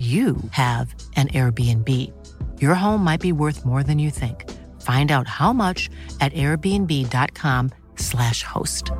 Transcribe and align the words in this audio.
you 0.00 0.36
have 0.52 0.94
an 1.16 1.28
Airbnb. 1.28 2.10
Your 2.58 2.74
home 2.74 3.04
might 3.04 3.20
be 3.20 3.32
worth 3.32 3.66
more 3.66 3.82
than 3.82 3.98
you 3.98 4.10
think. 4.10 4.50
Find 4.80 5.12
out 5.12 5.28
how 5.28 5.52
much 5.52 5.90
at 6.20 6.32
airbnb.com/slash 6.32 8.42
host. 8.42 8.90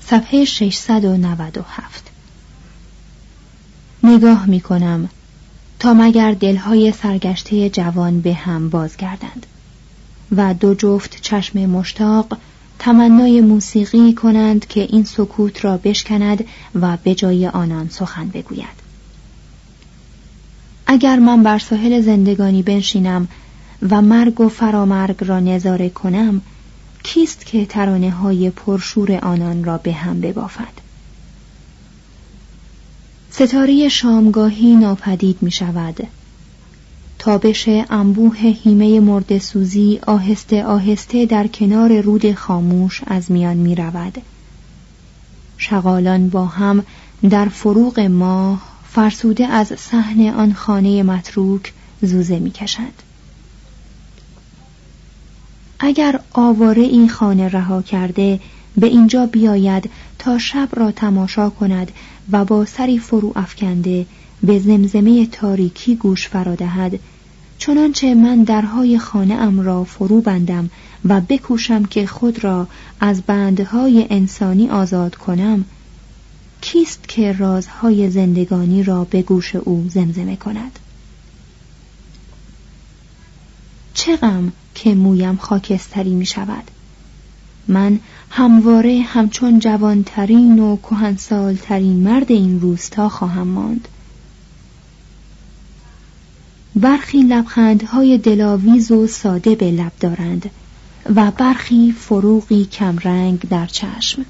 صفحه 0.00 0.44
697 0.44 2.10
نگاه 4.04 4.46
می 4.46 4.60
کنم 4.60 5.08
تا 5.78 5.94
مگر 5.94 6.32
دلهای 6.32 6.92
سرگشته 6.92 7.70
جوان 7.70 8.20
به 8.20 8.34
هم 8.34 8.70
بازگردند 8.70 9.46
و 10.36 10.54
دو 10.54 10.74
جفت 10.74 11.20
چشم 11.20 11.58
مشتاق 11.58 12.38
تمنای 12.84 13.40
موسیقی 13.40 14.12
کنند 14.12 14.66
که 14.66 14.80
این 14.80 15.04
سکوت 15.04 15.64
را 15.64 15.76
بشکند 15.76 16.44
و 16.74 16.96
به 17.04 17.14
جای 17.14 17.46
آنان 17.46 17.88
سخن 17.88 18.28
بگوید. 18.28 18.82
اگر 20.86 21.18
من 21.18 21.42
بر 21.42 21.58
ساحل 21.58 22.00
زندگانی 22.00 22.62
بنشینم 22.62 23.28
و 23.90 24.02
مرگ 24.02 24.40
و 24.40 24.48
فرامرگ 24.48 25.24
را 25.24 25.40
نظاره 25.40 25.88
کنم 25.88 26.40
کیست 27.02 27.46
که 27.46 27.66
ترانه 27.66 28.10
های 28.10 28.50
پرشور 28.50 29.12
آنان 29.12 29.64
را 29.64 29.78
به 29.78 29.92
هم 29.92 30.20
ببافد؟ 30.20 30.82
ستاره 33.30 33.88
شامگاهی 33.88 34.74
ناپدید 34.74 35.38
می 35.40 35.50
شود 35.50 36.06
تابش 37.22 37.68
انبوه 37.90 38.36
هیمه 38.36 39.00
مرد 39.00 39.38
سوزی 39.38 40.00
آهسته 40.06 40.64
آهسته 40.64 41.26
در 41.26 41.46
کنار 41.46 42.00
رود 42.00 42.34
خاموش 42.34 43.00
از 43.06 43.30
میان 43.30 43.56
می 43.56 43.74
رود. 43.74 44.22
شغالان 45.58 46.28
با 46.28 46.46
هم 46.46 46.84
در 47.30 47.48
فروغ 47.48 48.00
ماه 48.00 48.62
فرسوده 48.88 49.46
از 49.46 49.66
صحن 49.66 50.28
آن 50.28 50.52
خانه 50.52 51.02
متروک 51.02 51.72
زوزه 52.02 52.38
می 52.38 52.50
کشند. 52.50 53.02
اگر 55.80 56.20
آواره 56.32 56.82
این 56.82 57.08
خانه 57.08 57.48
رها 57.48 57.82
کرده 57.82 58.40
به 58.76 58.86
اینجا 58.86 59.26
بیاید 59.26 59.90
تا 60.18 60.38
شب 60.38 60.68
را 60.72 60.90
تماشا 60.90 61.50
کند 61.50 61.92
و 62.32 62.44
با 62.44 62.64
سری 62.64 62.98
فرو 62.98 63.32
افکنده 63.36 64.06
به 64.42 64.58
زمزمه 64.58 65.26
تاریکی 65.26 65.96
گوش 65.96 66.28
فرادهد 66.28 66.98
چنانچه 67.58 68.14
من 68.14 68.42
درهای 68.42 68.98
خانه 68.98 69.34
ام 69.34 69.60
را 69.60 69.84
فرو 69.84 70.20
بندم 70.20 70.70
و 71.04 71.20
بکوشم 71.20 71.84
که 71.84 72.06
خود 72.06 72.44
را 72.44 72.68
از 73.00 73.22
بندهای 73.22 74.06
انسانی 74.10 74.70
آزاد 74.70 75.14
کنم 75.14 75.64
کیست 76.60 77.08
که 77.08 77.32
رازهای 77.32 78.10
زندگانی 78.10 78.82
را 78.82 79.04
به 79.04 79.22
گوش 79.22 79.56
او 79.56 79.86
زمزمه 79.88 80.36
کند؟ 80.36 80.78
چه 83.94 84.18
که 84.74 84.94
مویم 84.94 85.36
خاکستری 85.36 86.14
می 86.14 86.26
شود؟ 86.26 86.70
من 87.68 88.00
همواره 88.30 89.02
همچون 89.06 89.58
جوانترین 89.58 90.58
و 90.58 90.76
کهنسالترین 90.76 91.96
مرد 91.96 92.32
این 92.32 92.60
روستا 92.60 93.08
خواهم 93.08 93.48
ماند. 93.48 93.88
برخی 96.76 97.22
لبخندهای 97.22 98.18
دلاویز 98.18 98.90
و 98.90 99.06
ساده 99.06 99.54
به 99.54 99.70
لب 99.70 99.92
دارند 100.00 100.50
و 101.14 101.30
برخی 101.30 101.94
فروغی 101.98 102.64
کمرنگ 102.64 103.48
در 103.48 103.66
چشم. 103.66 104.24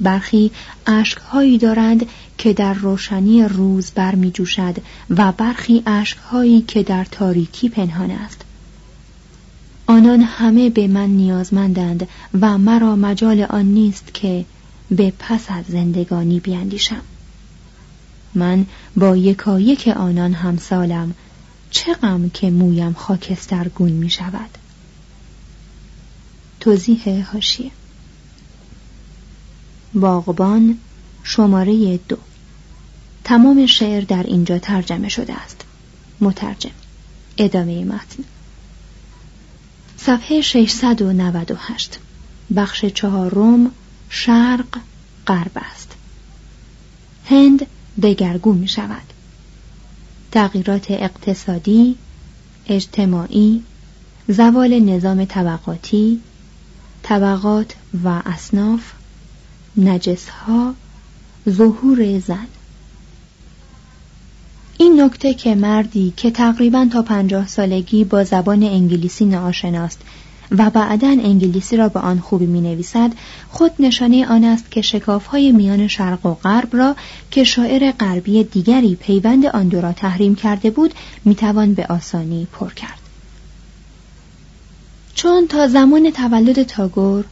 برخی 0.00 0.50
اشکهایی 0.86 1.58
دارند 1.58 2.06
که 2.38 2.52
در 2.52 2.74
روشنی 2.74 3.42
روز 3.42 3.90
برمی 3.90 4.30
جوشد 4.30 4.76
و 5.10 5.32
برخی 5.32 5.82
اشکهایی 5.86 6.60
که 6.60 6.82
در 6.82 7.04
تاریکی 7.04 7.68
پنهان 7.68 8.10
است. 8.10 8.44
آنان 9.86 10.20
همه 10.20 10.70
به 10.70 10.88
من 10.88 11.10
نیازمندند 11.10 12.08
و 12.40 12.58
مرا 12.58 12.96
مجال 12.96 13.42
آن 13.42 13.64
نیست 13.64 14.14
که 14.14 14.44
به 14.90 15.12
پس 15.18 15.44
از 15.48 15.64
زندگانی 15.68 16.40
بیندیشم. 16.40 17.02
من 18.34 18.66
با 18.96 19.16
یکایک 19.16 19.88
آنان 19.88 20.32
همسالم 20.32 21.14
چه 21.70 21.94
غم 21.94 22.30
که 22.30 22.50
مویم 22.50 22.92
خاکسترگون 22.92 23.92
می 23.92 24.10
شود؟ 24.10 24.58
توضیح 26.60 27.30
هاشیه. 27.32 27.70
باغبان 29.94 30.78
شماره 31.22 31.96
دو. 31.96 32.16
تمام 33.24 33.66
شعر 33.66 34.04
در 34.04 34.22
اینجا 34.22 34.58
ترجمه 34.58 35.08
شده 35.08 35.34
است. 35.34 35.64
مترجم. 36.20 36.70
ادامه 37.38 37.84
متن. 37.84 38.24
صفحه 39.96 40.40
698 40.40 41.98
بخش 42.56 42.84
چهارم 42.84 43.70
شرق 44.08 44.78
غرب 45.26 45.52
است. 45.54 45.92
هند 47.24 47.66
دگرگون 48.02 48.58
می 48.58 48.68
شود. 48.68 49.12
تغییرات 50.32 50.90
اقتصادی، 50.90 51.96
اجتماعی، 52.66 53.62
زوال 54.28 54.80
نظام 54.80 55.24
طبقاتی، 55.24 56.20
طبقات 57.02 57.74
و 58.04 58.22
اصناف، 58.26 58.92
نجسها، 59.76 60.74
ظهور 61.48 62.18
زن. 62.18 62.46
این 64.78 65.00
نکته 65.00 65.34
که 65.34 65.54
مردی 65.54 66.12
که 66.16 66.30
تقریبا 66.30 66.88
تا 66.92 67.02
پنجاه 67.02 67.46
سالگی 67.46 68.04
با 68.04 68.24
زبان 68.24 68.62
انگلیسی 68.62 69.24
ناآشناست 69.24 70.00
و 70.58 70.70
بعدا 70.70 71.08
انگلیسی 71.08 71.76
را 71.76 71.88
به 71.88 72.00
آن 72.00 72.20
خوبی 72.20 72.46
می 72.46 72.60
نویسد 72.60 73.10
خود 73.48 73.70
نشانه 73.78 74.26
آن 74.26 74.44
است 74.44 74.70
که 74.70 74.82
شکاف 74.82 75.26
های 75.26 75.52
میان 75.52 75.88
شرق 75.88 76.26
و 76.26 76.34
غرب 76.34 76.76
را 76.76 76.96
که 77.30 77.44
شاعر 77.44 77.92
غربی 77.92 78.44
دیگری 78.44 78.94
پیوند 78.94 79.46
آن 79.46 79.68
دو 79.68 79.80
را 79.80 79.92
تحریم 79.92 80.34
کرده 80.34 80.70
بود 80.70 80.94
می 81.24 81.34
توان 81.34 81.74
به 81.74 81.86
آسانی 81.86 82.46
پر 82.52 82.72
کرد 82.72 83.00
چون 85.14 85.46
تا 85.46 85.68
زمان 85.68 86.10
تولد 86.10 86.62
تاگور 86.62 87.24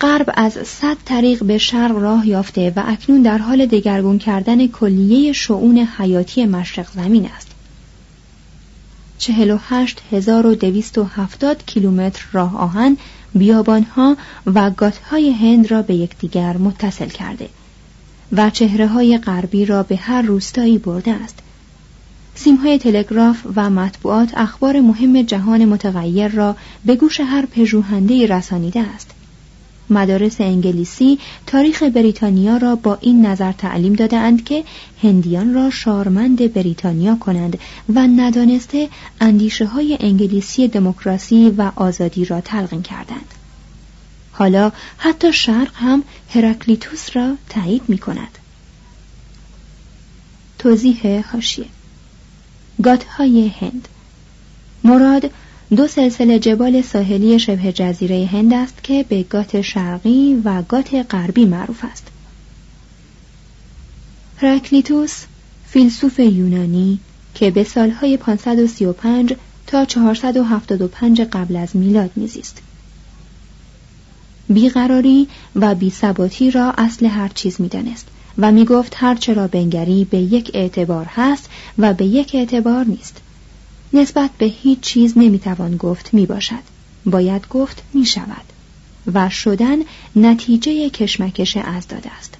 غرب 0.00 0.30
از 0.34 0.52
صد 0.52 0.96
طریق 1.04 1.44
به 1.44 1.58
شرق 1.58 1.96
راه 1.96 2.28
یافته 2.28 2.72
و 2.76 2.82
اکنون 2.86 3.22
در 3.22 3.38
حال 3.38 3.66
دگرگون 3.66 4.18
کردن 4.18 4.66
کلیه 4.66 5.32
شعون 5.32 5.78
حیاتی 5.78 6.46
مشرق 6.46 6.86
زمین 6.94 7.30
است. 7.36 7.55
48270 9.18 11.62
کیلومتر 11.66 12.24
راه 12.32 12.56
آهن 12.56 12.96
بیابانها 13.34 14.16
و 14.46 14.70
گاتهای 14.70 15.30
هند 15.30 15.70
را 15.70 15.82
به 15.82 15.94
یکدیگر 15.94 16.56
متصل 16.56 17.08
کرده 17.08 17.48
و 18.32 18.50
چهره 18.50 18.86
های 18.86 19.18
غربی 19.18 19.64
را 19.64 19.82
به 19.82 19.96
هر 19.96 20.22
روستایی 20.22 20.78
برده 20.78 21.12
است. 21.12 21.38
سیمهای 22.34 22.78
تلگراف 22.78 23.42
و 23.56 23.70
مطبوعات 23.70 24.32
اخبار 24.36 24.80
مهم 24.80 25.22
جهان 25.22 25.64
متغیر 25.64 26.28
را 26.28 26.56
به 26.84 26.96
گوش 26.96 27.20
هر 27.20 27.46
پژوهندهای 27.46 28.26
رسانیده 28.26 28.80
است. 28.80 29.10
مدارس 29.90 30.40
انگلیسی 30.40 31.18
تاریخ 31.46 31.82
بریتانیا 31.82 32.56
را 32.56 32.76
با 32.76 32.98
این 33.00 33.26
نظر 33.26 33.52
تعلیم 33.52 33.92
دادند 33.92 34.44
که 34.44 34.64
هندیان 35.02 35.54
را 35.54 35.70
شارمند 35.70 36.52
بریتانیا 36.52 37.16
کنند 37.16 37.58
و 37.94 38.00
ندانسته 38.00 38.88
اندیشه 39.20 39.66
های 39.66 39.98
انگلیسی 40.00 40.68
دموکراسی 40.68 41.50
و 41.58 41.72
آزادی 41.76 42.24
را 42.24 42.40
تلقین 42.40 42.82
کردند. 42.82 43.34
حالا 44.32 44.72
حتی 44.98 45.32
شرق 45.32 45.70
هم 45.74 46.02
هرکلیتوس 46.34 47.16
را 47.16 47.34
تایید 47.48 47.82
می 47.88 47.98
کند. 47.98 48.38
توضیح 50.58 51.24
هاشیه 51.32 51.66
گاتهای 52.82 53.48
هند 53.60 53.88
مراد 54.84 55.30
دو 55.70 55.86
سلسله 55.86 56.38
جبال 56.38 56.82
ساحلی 56.82 57.38
شبه 57.38 57.72
جزیره 57.72 58.26
هند 58.32 58.54
است 58.54 58.82
که 58.82 59.04
به 59.08 59.22
گات 59.22 59.60
شرقی 59.60 60.42
و 60.44 60.62
گات 60.62 61.06
غربی 61.10 61.44
معروف 61.44 61.84
است. 61.84 62.06
هرکلیتوس 64.36 65.24
فیلسوف 65.66 66.18
یونانی 66.18 67.00
که 67.34 67.50
به 67.50 67.64
سالهای 67.64 68.16
535 68.16 69.34
تا 69.66 69.84
475 69.84 71.20
قبل 71.20 71.56
از 71.56 71.76
میلاد 71.76 72.10
میزیست. 72.16 72.62
بیقراری 74.48 75.28
و 75.56 75.74
بیثباتی 75.74 76.50
را 76.50 76.72
اصل 76.78 77.06
هر 77.06 77.28
چیز 77.28 77.60
می‌دانست 77.60 78.06
و 78.38 78.52
می‌گفت 78.52 78.94
هر 78.96 79.14
چرا 79.14 79.48
بنگری 79.48 80.04
به 80.04 80.18
یک 80.18 80.50
اعتبار 80.54 81.06
هست 81.14 81.50
و 81.78 81.94
به 81.94 82.04
یک 82.04 82.30
اعتبار 82.34 82.84
نیست. 82.84 83.20
نسبت 83.92 84.30
به 84.38 84.46
هیچ 84.46 84.80
چیز 84.80 85.12
نمی‌توان 85.18 85.76
گفت 85.76 86.14
می 86.14 86.26
باشد. 86.26 86.76
باید 87.06 87.48
گفت 87.48 87.82
می 87.94 88.06
شود. 88.06 88.44
و 89.14 89.30
شدن 89.30 89.76
نتیجه 90.16 90.90
کشمکش 90.90 91.56
از 91.56 91.88
داده 91.88 92.10
است. 92.12 92.34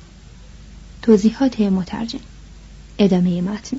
توضیحات 1.03 1.61
مترجم 1.61 2.19
ادامه 2.99 3.41
متن 3.41 3.77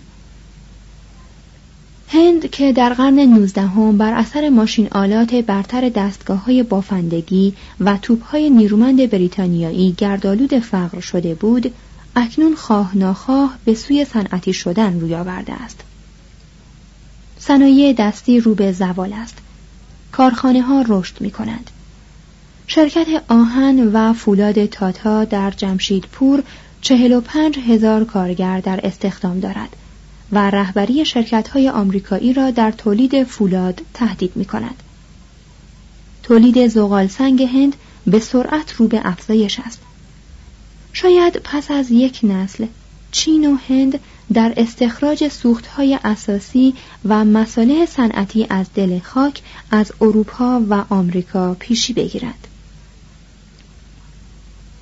هند 2.09 2.51
که 2.51 2.73
در 2.73 2.93
قرن 2.93 3.19
نوزدهم 3.19 3.97
بر 3.97 4.13
اثر 4.13 4.49
ماشین 4.49 4.87
آلات 4.91 5.35
برتر 5.35 5.89
دستگاه 5.89 6.45
های 6.45 6.63
بافندگی 6.63 7.53
و 7.79 7.97
توپ 8.01 8.23
های 8.23 8.49
نیرومند 8.49 9.09
بریتانیایی 9.09 9.95
گردالود 9.97 10.59
فقر 10.59 10.99
شده 10.99 11.35
بود 11.35 11.73
اکنون 12.15 12.55
خواه 12.55 12.97
ناخواه 12.97 13.57
به 13.65 13.73
سوی 13.73 14.05
صنعتی 14.05 14.53
شدن 14.53 14.99
روی 14.99 15.15
آورده 15.15 15.53
است 15.53 15.83
صنایع 17.39 17.93
دستی 17.93 18.39
رو 18.39 18.55
به 18.55 18.71
زوال 18.71 19.13
است 19.13 19.37
کارخانه 20.11 20.61
ها 20.61 20.85
رشد 20.87 21.21
می 21.21 21.31
کنند 21.31 21.71
شرکت 22.67 23.07
آهن 23.29 23.87
و 23.93 24.13
فولاد 24.13 24.65
تاتا 24.65 25.25
در 25.25 25.51
جمشیدپور 25.51 26.43
چهل 26.81 27.13
و 27.13 27.21
پنج 27.21 27.59
هزار 27.59 28.05
کارگر 28.05 28.59
در 28.59 28.79
استخدام 28.83 29.39
دارد 29.39 29.75
و 30.31 30.49
رهبری 30.49 31.05
شرکت 31.05 31.47
های 31.47 31.69
آمریکایی 31.69 32.33
را 32.33 32.51
در 32.51 32.71
تولید 32.71 33.23
فولاد 33.23 33.81
تهدید 33.93 34.31
می 34.35 34.45
کند. 34.45 34.83
تولید 36.23 36.67
زغال 36.67 37.07
سنگ 37.07 37.43
هند 37.43 37.75
به 38.07 38.19
سرعت 38.19 38.73
رو 38.73 38.87
به 38.87 39.01
افزایش 39.03 39.59
است. 39.59 39.79
شاید 40.93 41.37
پس 41.43 41.71
از 41.71 41.91
یک 41.91 42.19
نسل 42.23 42.65
چین 43.11 43.53
و 43.53 43.57
هند 43.69 43.99
در 44.33 44.53
استخراج 44.57 45.27
سوختهای 45.27 45.99
اساسی 46.03 46.73
و 47.05 47.25
مساله 47.25 47.85
صنعتی 47.85 48.47
از 48.49 48.65
دل 48.75 48.99
خاک 48.99 49.41
از 49.71 49.91
اروپا 50.01 50.61
و 50.69 50.83
آمریکا 50.89 51.53
پیشی 51.59 51.93
بگیرد. 51.93 52.47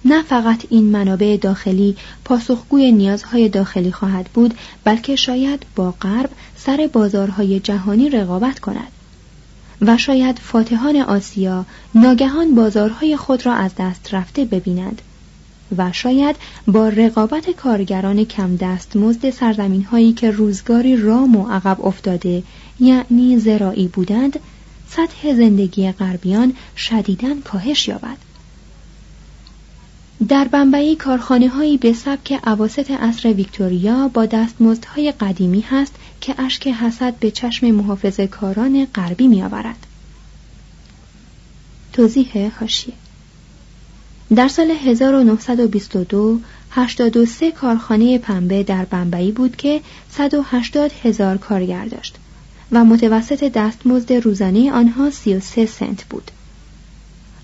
نه 0.06 0.24
فقط 0.24 0.66
این 0.70 0.84
منابع 0.84 1.38
داخلی 1.38 1.96
پاسخگوی 2.26 2.92
نیازهای 2.92 3.50
داخلی 3.50 3.92
خواهد 3.92 4.30
بود 4.34 4.54
بلکه 4.84 5.16
شاید 5.16 5.66
با 5.76 5.92
غرب 5.92 6.30
سر 6.56 6.90
بازارهای 6.94 7.60
جهانی 7.60 8.10
رقابت 8.10 8.60
کند 8.60 8.92
و 9.82 9.98
شاید 9.98 10.40
فاتحان 10.40 10.96
آسیا 10.96 11.66
ناگهان 11.96 12.56
بازارهای 12.56 13.18
خود 13.18 13.46
را 13.46 13.54
از 13.54 13.72
دست 13.78 14.14
رفته 14.14 14.46
ببینند 14.46 15.02
و 15.78 15.92
شاید 15.92 16.36
با 16.68 16.90
رقابت 16.90 17.50
کارگران 17.50 18.26
کم 18.26 18.56
دست 18.56 18.96
مزد 18.96 19.30
سرزمین 19.30 19.84
هایی 19.84 20.14
که 20.14 20.32
روزگاری 20.32 20.98
رام 20.98 21.36
و 21.36 21.50
عقب 21.50 21.86
افتاده 21.86 22.44
یعنی 22.80 23.40
زراعی 23.40 23.88
بودند 23.88 24.40
سطح 24.90 25.34
زندگی 25.34 25.92
غربیان 25.92 26.54
شدیداً 26.76 27.36
کاهش 27.44 27.88
یابد 27.88 28.18
در 30.28 30.48
بمبئی 30.48 30.96
کارخانه 30.96 31.48
هایی 31.48 31.78
به 31.78 31.94
سبک 31.94 32.40
عواست 32.44 32.92
عصر 32.92 33.34
ویکتوریا 33.34 34.08
با 34.08 34.26
دستمزدهای 34.26 35.12
قدیمی 35.12 35.62
هست 35.62 35.96
که 36.22 36.42
اشک 36.42 36.68
حسد 36.68 37.16
به 37.16 37.32
چشم 37.32 37.72
محافظ 37.72 38.20
کاران 38.20 38.88
غربی 38.96 39.28
می 39.28 39.44
آورد. 39.44 39.88
توضیح 41.94 42.52
هاشیه 42.60 42.94
در 44.36 44.48
سال 44.48 44.72
1922 44.72 46.40
83 46.72 47.52
کارخانه 47.52 48.18
پنبه 48.18 48.64
در 48.64 48.86
بمبئی 48.86 49.32
بود 49.32 49.56
که 49.56 49.82
180 50.12 50.92
هزار 51.04 51.38
کارگر 51.38 51.86
داشت 51.86 52.16
و 52.72 52.86
متوسط 52.86 53.44
دستمزد 53.44 54.14
روزانه 54.14 54.72
آنها 54.72 55.10
33 55.10 55.66
سنت 55.66 56.04
بود. 56.04 56.32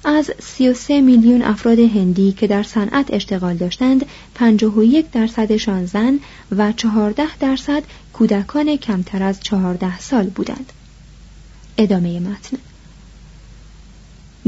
از 0.06 0.31
33 0.39 1.01
میلیون 1.01 1.42
افراد 1.42 1.80
هندی 1.80 2.31
که 2.31 2.48
در 2.48 2.63
صنعت 2.63 3.13
اشتغال 3.13 3.56
داشتند 3.56 4.06
51 4.36 5.12
درصدشان 5.12 5.86
زن 5.86 6.20
و 6.51 6.72
14 6.72 7.38
درصد 7.39 7.84
کودکان 8.13 8.75
کمتر 8.75 9.24
از 9.24 9.39
14 9.39 10.00
سال 10.00 10.25
بودند. 10.25 10.74
ادامه 11.77 12.20
متن 12.20 12.58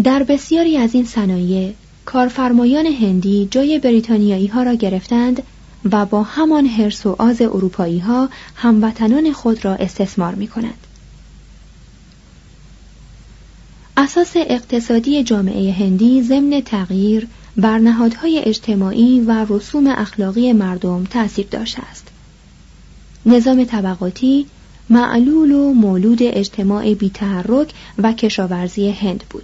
در 0.04 0.24
بسیاری 0.24 0.78
از 0.78 0.94
این 0.94 1.06
صنایع 1.06 1.74
کارفرمایان 2.06 2.86
هندی 2.86 3.48
جای 3.52 3.80
بریتانیایی 3.80 4.48
ها 4.48 4.64
را 4.64 4.74
گرفتند 4.74 5.44
و 5.92 6.06
با 6.06 6.24
همان 6.24 6.66
حرس 6.66 7.06
و 7.06 7.16
آز 7.20 7.42
اروپایی 7.42 8.00
ها 8.00 8.30
هموطنان 8.56 9.34
خود 9.34 9.66
را 9.66 9.76
استثمار 9.76 10.36
می 10.36 10.48
کنند. 10.48 10.88
اساس 13.98 14.32
اقتصادی 14.36 15.24
جامعه 15.24 15.72
هندی 15.72 16.24
ضمن 16.24 16.62
تغییر 16.62 17.28
بر 17.58 17.78
نهادهای 17.78 18.40
اجتماعی 18.40 19.20
و 19.20 19.46
رسوم 19.50 19.88
اخلاقی 19.88 20.54
مردم 20.54 21.04
تأثیر 21.04 21.48
داشته 21.52 21.82
است. 21.92 22.08
نظام 23.26 23.64
طبقاتی 23.64 24.46
معلول 24.90 25.52
و 25.52 25.74
مولود 25.74 26.20
اجتماع 26.22 26.94
بیتحرک 26.94 27.74
و 27.98 28.14
کشاورزی 28.14 28.90
هند 28.90 29.24
بود. 29.30 29.44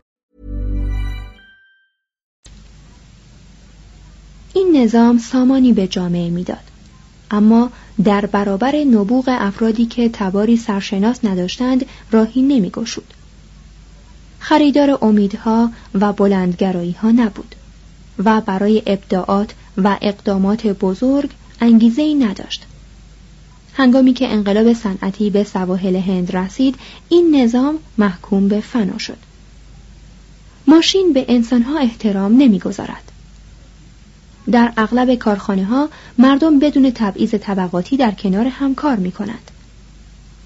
این 4.53 4.77
نظام 4.77 5.17
سامانی 5.17 5.73
به 5.73 5.87
جامعه 5.87 6.29
می‌داد. 6.29 6.71
اما 7.31 7.71
در 8.03 8.25
برابر 8.25 8.75
نبوغ 8.75 9.25
افرادی 9.27 9.85
که 9.85 10.09
تباری 10.13 10.57
سرشناس 10.57 11.25
نداشتند 11.25 11.85
راهی 12.11 12.41
نمیگشود. 12.41 13.13
خریدار 14.39 14.97
امیدها 15.01 15.71
و 15.93 16.13
بلندگرایی 16.13 16.91
ها 16.91 17.11
نبود 17.11 17.55
و 18.25 18.41
برای 18.41 18.83
ابداعات 18.85 19.53
و 19.77 19.97
اقدامات 20.01 20.67
بزرگ 20.67 21.29
انگیزه 21.61 22.01
ای 22.01 22.13
نداشت. 22.13 22.65
هنگامی 23.73 24.13
که 24.13 24.27
انقلاب 24.27 24.73
صنعتی 24.73 25.29
به 25.29 25.43
سواحل 25.43 25.95
هند 25.95 26.35
رسید 26.35 26.75
این 27.09 27.35
نظام 27.35 27.79
محکوم 27.97 28.47
به 28.47 28.59
فنا 28.59 28.97
شد. 28.97 29.17
ماشین 30.67 31.13
به 31.13 31.25
انسانها 31.27 31.79
احترام 31.79 32.37
نمی‌گذارد. 32.37 33.10
در 34.51 34.73
اغلب 34.77 35.15
کارخانه 35.15 35.65
ها 35.65 35.89
مردم 36.17 36.59
بدون 36.59 36.91
تبعیض 36.95 37.35
طبقاتی 37.35 37.97
در 37.97 38.11
کنار 38.11 38.47
هم 38.47 38.75
کار 38.75 38.95
می 38.95 39.11
کنند. 39.11 39.51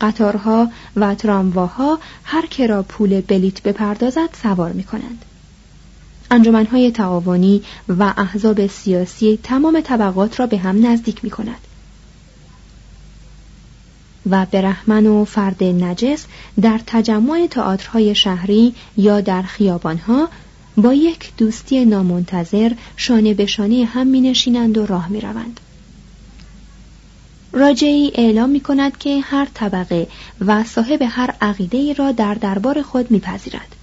قطارها 0.02 0.72
و 0.96 1.16
ترامواها 1.16 2.00
هر 2.24 2.46
که 2.46 2.68
را 2.68 2.84
پول 2.84 3.22
بلیت 3.22 3.64
بپردازد 3.64 4.30
سوار 4.44 4.72
می 4.72 4.84
کنند. 4.84 5.26
انجمنهای 6.32 6.92
تعاونی 6.92 7.62
و 7.88 8.14
احزاب 8.18 8.68
سیاسی 8.68 9.40
تمام 9.44 9.82
طبقات 9.82 10.40
را 10.40 10.48
به 10.48 10.58
هم 10.58 10.86
نزدیک 10.86 11.24
می 11.24 11.30
کند. 11.30 11.60
و 14.30 14.46
برهمن 14.52 15.08
و 15.08 15.26
فرد 15.26 15.64
نجس 15.64 16.26
در 16.62 16.82
تجمع 16.88 17.48
تئاترهای 17.52 18.16
شهری 18.16 18.76
یا 18.98 19.22
در 19.22 19.42
خیابانها 19.42 20.30
با 20.78 20.94
یک 20.94 21.32
دوستی 21.38 21.86
نامنتظر 21.86 22.72
شانه 22.98 23.34
به 23.34 23.46
شانه 23.46 23.86
هم 23.86 24.08
می 24.08 24.22
نشینند 24.22 24.78
و 24.78 24.86
راه 24.86 25.08
می 25.08 25.22
روند. 25.22 25.60
راجعی 27.52 28.12
اعلام 28.16 28.50
می 28.50 28.60
کند 28.60 28.98
که 28.98 29.20
هر 29.20 29.48
طبقه 29.54 30.08
و 30.42 30.64
صاحب 30.64 31.00
هر 31.10 31.36
عقیده 31.42 31.94
را 31.94 32.12
در 32.12 32.34
دربار 32.34 32.82
خود 32.82 33.12
می 33.12 33.20
پذیرد. 33.20 33.76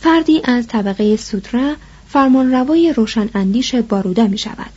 فردی 0.00 0.40
از 0.44 0.66
طبقه 0.66 1.16
سوترا 1.16 1.74
فرمانروای 2.08 2.92
روشن 2.96 3.30
اندیش 3.34 3.74
بارودا 3.74 4.26
می 4.26 4.38
شود. 4.38 4.72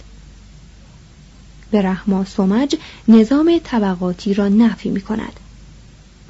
به 1.72 1.82
رحما 1.82 2.26
سومج 2.26 2.76
نظام 3.08 3.60
طبقاتی 3.64 4.34
را 4.34 4.48
نفی 4.48 4.90
می 4.90 5.02
کند. 5.02 5.40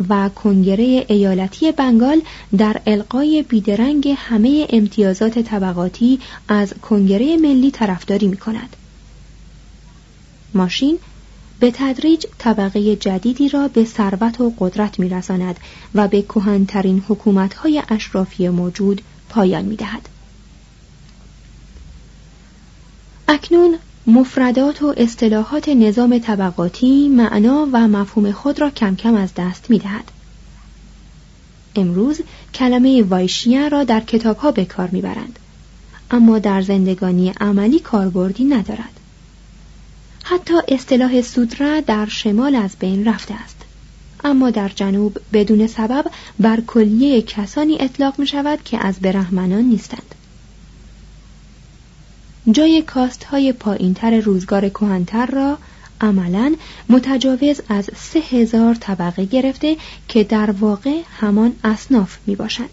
و 0.09 0.29
کنگره 0.29 1.05
ایالتی 1.09 1.71
بنگال 1.71 2.21
در 2.57 2.81
القای 2.85 3.43
بیدرنگ 3.43 4.13
همه 4.17 4.67
امتیازات 4.69 5.39
طبقاتی 5.39 6.19
از 6.47 6.73
کنگره 6.73 7.37
ملی 7.37 7.71
طرفداری 7.71 8.27
می 8.27 8.37
کند. 8.37 8.75
ماشین 10.53 10.99
به 11.59 11.71
تدریج 11.71 12.25
طبقه 12.37 12.95
جدیدی 12.95 13.49
را 13.49 13.67
به 13.67 13.85
ثروت 13.85 14.41
و 14.41 14.53
قدرت 14.59 14.99
می 14.99 15.09
رساند 15.09 15.59
و 15.95 16.07
به 16.07 16.21
کهنترین 16.21 17.03
حکومتهای 17.07 17.83
اشرافی 17.89 18.49
موجود 18.49 19.01
پایان 19.29 19.65
می 19.65 19.75
دهد. 19.75 20.09
اکنون 23.27 23.77
مفردات 24.07 24.81
و 24.81 24.93
اصطلاحات 24.97 25.69
نظام 25.69 26.19
طبقاتی 26.19 27.09
معنا 27.09 27.67
و 27.71 27.87
مفهوم 27.87 28.31
خود 28.31 28.61
را 28.61 28.69
کم 28.69 28.95
کم 28.95 29.15
از 29.15 29.29
دست 29.37 29.69
می 29.69 29.79
دهد. 29.79 30.11
امروز 31.75 32.21
کلمه 32.53 33.03
وایشیه 33.03 33.69
را 33.69 33.83
در 33.83 33.99
کتاب 33.99 34.37
ها 34.37 34.51
به 34.51 34.65
کار 34.65 34.89
می 34.91 35.01
برند. 35.01 35.39
اما 36.11 36.39
در 36.39 36.61
زندگانی 36.61 37.33
عملی 37.41 37.79
کاربردی 37.79 38.43
ندارد. 38.43 38.99
حتی 40.23 40.53
اصطلاح 40.67 41.21
سودرا 41.21 41.79
در 41.79 42.05
شمال 42.05 42.55
از 42.55 42.75
بین 42.79 43.07
رفته 43.07 43.33
است. 43.33 43.57
اما 44.23 44.49
در 44.49 44.69
جنوب 44.69 45.17
بدون 45.33 45.67
سبب 45.67 46.05
بر 46.39 46.61
کلیه 46.67 47.21
کسانی 47.21 47.77
اطلاق 47.79 48.19
می 48.19 48.27
شود 48.27 48.63
که 48.63 48.85
از 48.85 48.99
برهمنان 48.99 49.63
نیستند. 49.63 50.15
جای 52.51 52.81
کاست 52.81 53.23
های 53.23 53.53
پایینتر 53.53 54.19
روزگار 54.19 54.69
کهنتر 54.69 55.25
را 55.25 55.57
عملا 56.01 56.55
متجاوز 56.89 57.61
از 57.69 57.89
سه 57.95 58.19
هزار 58.19 58.75
طبقه 58.75 59.25
گرفته 59.25 59.77
که 60.07 60.23
در 60.23 60.51
واقع 60.51 61.01
همان 61.19 61.55
اصناف 61.63 62.17
می 62.27 62.35
باشد. 62.35 62.69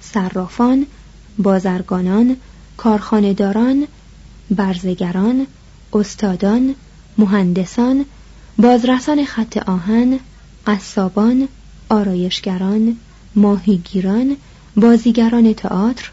صرافان، 0.00 0.86
بازرگانان، 1.38 2.36
کارخانهداران، 2.76 3.86
برزگران، 4.50 5.46
استادان، 5.92 6.74
مهندسان، 7.18 8.04
بازرسان 8.58 9.24
خط 9.24 9.56
آهن، 9.56 10.18
قصابان، 10.66 11.48
آرایشگران، 11.88 12.96
ماهیگیران، 13.34 14.36
بازیگران 14.76 15.54
تئاتر، 15.54 16.10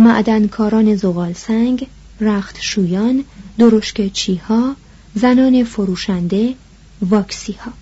معدنکاران 0.00 0.96
زغال 0.96 1.32
سنگ، 1.32 1.86
رخت 2.20 2.56
شویان، 2.60 3.24
درشک 3.58 4.12
چیها، 4.12 4.76
زنان 5.14 5.64
فروشنده، 5.64 6.54
واکسی 7.02 7.52
ها. 7.52 7.72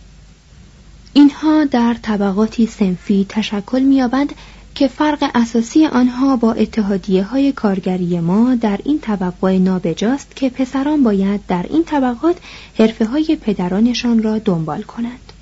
اینها 1.12 1.64
در 1.64 1.96
طبقاتی 2.02 2.66
سنفی 2.66 3.26
تشکل 3.28 3.82
می‌یابند 3.82 4.32
که 4.74 4.88
فرق 4.88 5.30
اساسی 5.34 5.86
آنها 5.86 6.36
با 6.36 6.52
اتحادیه 6.52 7.22
های 7.22 7.52
کارگری 7.52 8.20
ما 8.20 8.54
در 8.54 8.80
این 8.84 8.98
طبقه 8.98 9.58
نابجاست 9.58 10.36
که 10.36 10.50
پسران 10.50 11.02
باید 11.02 11.40
در 11.48 11.66
این 11.70 11.84
طبقات 11.84 12.36
حرفه 12.78 13.04
های 13.04 13.38
پدرانشان 13.40 14.22
را 14.22 14.38
دنبال 14.38 14.82
کنند. 14.82 15.32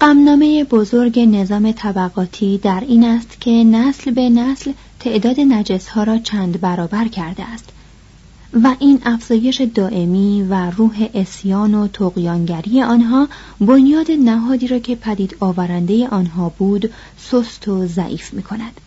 قمنامه 0.00 0.64
بزرگ 0.64 1.20
نظام 1.20 1.72
طبقاتی 1.72 2.58
در 2.58 2.82
این 2.88 3.04
است 3.04 3.40
که 3.40 3.50
نسل 3.50 4.10
به 4.10 4.28
نسل 4.28 4.72
تعداد 5.00 5.40
نجس 5.40 5.88
ها 5.88 6.02
را 6.02 6.18
چند 6.18 6.60
برابر 6.60 7.08
کرده 7.08 7.44
است 7.44 7.68
و 8.52 8.74
این 8.78 9.00
افزایش 9.04 9.60
دائمی 9.60 10.42
و 10.42 10.70
روح 10.70 11.08
اسیان 11.14 11.74
و 11.74 11.88
تقیانگری 11.88 12.82
آنها 12.82 13.28
بنیاد 13.60 14.10
نهادی 14.10 14.66
را 14.66 14.78
که 14.78 14.94
پدید 14.94 15.36
آورنده 15.40 16.08
آنها 16.08 16.48
بود 16.48 16.90
سست 17.18 17.68
و 17.68 17.86
ضعیف 17.86 18.34
می 18.34 18.42
کند. 18.42 18.80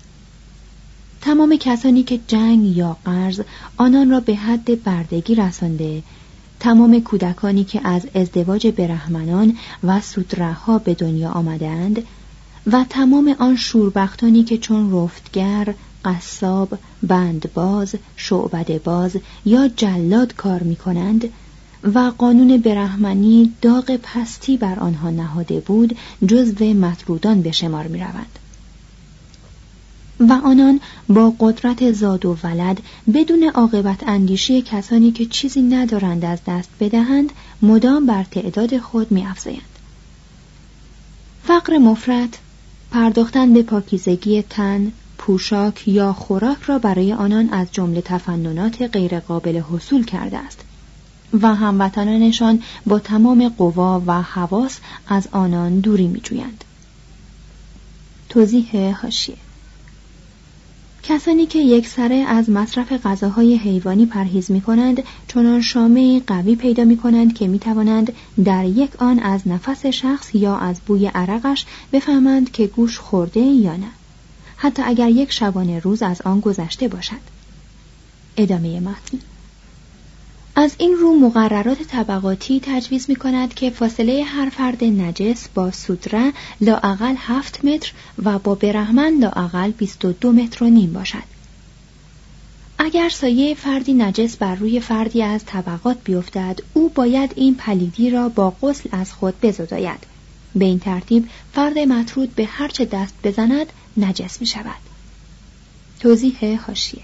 تمام 1.21 1.57
کسانی 1.59 2.03
که 2.03 2.19
جنگ 2.27 2.77
یا 2.77 2.97
قرض 3.05 3.41
آنان 3.77 4.09
را 4.09 4.19
به 4.19 4.35
حد 4.35 4.83
بردگی 4.83 5.35
رسانده 5.35 6.03
تمام 6.59 6.99
کودکانی 6.99 7.63
که 7.63 7.87
از 7.87 8.07
ازدواج 8.15 8.67
برهمنان 8.67 9.57
و 9.83 10.01
سودرهها 10.01 10.77
به 10.77 10.93
دنیا 10.93 11.29
آمدند 11.29 12.03
و 12.71 12.85
تمام 12.89 13.35
آن 13.39 13.55
شوربختانی 13.55 14.43
که 14.43 14.57
چون 14.57 15.03
رفتگر 15.03 15.73
قصاب، 16.05 16.79
بندباز، 17.03 17.95
شعبده 18.15 18.79
باز 18.79 19.17
یا 19.45 19.67
جلاد 19.67 20.35
کار 20.35 20.63
می 20.63 20.75
کنند 20.75 21.29
و 21.83 22.11
قانون 22.17 22.57
برهمنی 22.57 23.53
داغ 23.61 23.99
پستی 24.03 24.57
بر 24.57 24.79
آنها 24.79 25.09
نهاده 25.09 25.59
بود 25.59 25.97
جزو 26.27 26.65
مطرودان 26.65 27.41
به 27.41 27.51
شمار 27.51 27.87
می 27.87 27.99
روند. 27.99 28.39
و 30.19 30.33
آنان 30.33 30.79
با 31.09 31.33
قدرت 31.39 31.91
زاد 31.91 32.25
و 32.25 32.37
ولد 32.43 32.81
بدون 33.13 33.51
عاقبت 33.53 34.07
اندیشی 34.07 34.61
کسانی 34.61 35.11
که 35.11 35.25
چیزی 35.25 35.61
ندارند 35.61 36.25
از 36.25 36.39
دست 36.47 36.69
بدهند 36.79 37.31
مدام 37.61 38.05
بر 38.05 38.23
تعداد 38.23 38.77
خود 38.77 39.11
می 39.11 39.25
افزایند. 39.25 39.61
فقر 41.43 41.77
مفرد 41.77 42.37
پرداختن 42.91 43.53
به 43.53 43.63
پاکیزگی 43.63 44.41
تن 44.41 44.91
پوشاک 45.21 45.87
یا 45.87 46.13
خوراک 46.13 46.61
را 46.61 46.79
برای 46.79 47.13
آنان 47.13 47.49
از 47.49 47.67
جمله 47.71 48.01
تفننات 48.01 48.81
غیرقابل 48.81 49.61
حصول 49.71 50.05
کرده 50.05 50.37
است 50.37 50.59
و 51.41 51.55
هموطنانشان 51.55 52.63
با 52.85 52.99
تمام 52.99 53.49
قوا 53.49 54.01
و 54.07 54.21
حواس 54.21 54.79
از 55.07 55.27
آنان 55.31 55.79
دوری 55.79 56.07
می 56.07 56.19
جویند. 56.19 56.63
توضیح 58.29 58.95
هاشیه 59.01 59.35
کسانی 61.03 61.45
که 61.45 61.59
یک 61.59 61.87
سره 61.87 62.15
از 62.15 62.49
مصرف 62.49 63.05
غذاهای 63.05 63.55
حیوانی 63.55 64.05
پرهیز 64.05 64.51
می 64.51 64.61
کنند 64.61 65.03
چنان 65.27 65.61
شامه 65.61 66.19
قوی 66.19 66.55
پیدا 66.55 66.83
می 66.83 66.97
کنند 66.97 67.33
که 67.33 67.47
می 67.47 67.59
توانند 67.59 68.13
در 68.45 68.65
یک 68.65 69.01
آن 69.01 69.19
از 69.19 69.47
نفس 69.47 69.85
شخص 69.85 70.35
یا 70.35 70.57
از 70.57 70.79
بوی 70.85 71.07
عرقش 71.07 71.65
بفهمند 71.93 72.51
که 72.51 72.67
گوش 72.67 72.99
خورده 72.99 73.39
یا 73.39 73.75
نه 73.75 73.87
حتی 74.63 74.81
اگر 74.81 75.09
یک 75.09 75.31
شبانه 75.31 75.79
روز 75.79 76.01
از 76.03 76.21
آن 76.21 76.39
گذشته 76.39 76.87
باشد. 76.87 77.21
ادامه 78.37 78.79
متن. 78.79 79.19
از 80.55 80.75
این 80.77 80.93
رو 80.93 81.19
مقررات 81.19 81.83
طبقاتی 81.83 82.59
تجویز 82.63 83.09
می 83.09 83.15
کند 83.15 83.53
که 83.53 83.69
فاصله 83.69 84.23
هر 84.23 84.49
فرد 84.49 84.83
نجس 84.83 85.47
با 85.53 85.71
سودره 85.71 86.33
لاعقل 86.61 87.15
هفت 87.17 87.65
متر 87.65 87.91
و 88.23 88.39
با 88.39 88.55
برهمن 88.55 89.17
لاعقل 89.19 89.71
22 89.71 90.31
متر 90.31 90.63
و 90.63 90.69
نیم 90.69 90.93
باشد. 90.93 91.31
اگر 92.77 93.09
سایه 93.09 93.55
فردی 93.55 93.93
نجس 93.93 94.35
بر 94.35 94.55
روی 94.55 94.79
فردی 94.79 95.23
از 95.23 95.45
طبقات 95.45 95.97
بیفتد 96.03 96.59
او 96.73 96.89
باید 96.89 97.33
این 97.35 97.55
پلیدی 97.55 98.09
را 98.09 98.29
با 98.29 98.53
غسل 98.61 98.89
از 98.91 99.13
خود 99.13 99.41
بزداید. 99.41 99.99
به 100.55 100.65
این 100.65 100.79
ترتیب 100.79 101.29
فرد 101.53 101.79
مطرود 101.79 102.35
به 102.35 102.45
هرچه 102.45 102.85
دست 102.85 103.13
بزند 103.23 103.73
نجس 103.97 104.41
می 104.41 104.47
شود 104.47 104.81
توضیح 105.99 106.59
هاشیه 106.67 107.01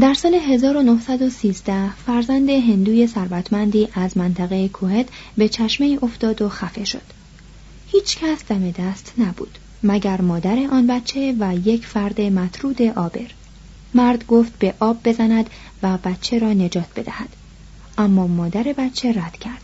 در 0.00 0.14
سال 0.14 0.34
1913 0.34 1.90
فرزند 2.06 2.50
هندوی 2.50 3.06
ثروتمندی 3.06 3.88
از 3.94 4.16
منطقه 4.16 4.68
کوهت 4.68 5.06
به 5.36 5.48
چشمه 5.48 5.98
افتاد 6.02 6.42
و 6.42 6.48
خفه 6.48 6.84
شد. 6.84 7.02
هیچ 7.86 8.18
کس 8.18 8.44
دم 8.48 8.70
دست 8.70 9.12
نبود 9.18 9.58
مگر 9.82 10.20
مادر 10.20 10.66
آن 10.70 10.86
بچه 10.86 11.34
و 11.38 11.54
یک 11.64 11.86
فرد 11.86 12.20
مطرود 12.20 12.82
آبر. 12.82 13.30
مرد 13.94 14.26
گفت 14.26 14.58
به 14.58 14.74
آب 14.80 15.02
بزند 15.04 15.50
و 15.82 15.98
بچه 16.04 16.38
را 16.38 16.52
نجات 16.52 16.88
بدهد. 16.96 17.28
اما 17.98 18.26
مادر 18.26 18.62
بچه 18.62 19.12
رد 19.12 19.36
کرد. 19.36 19.62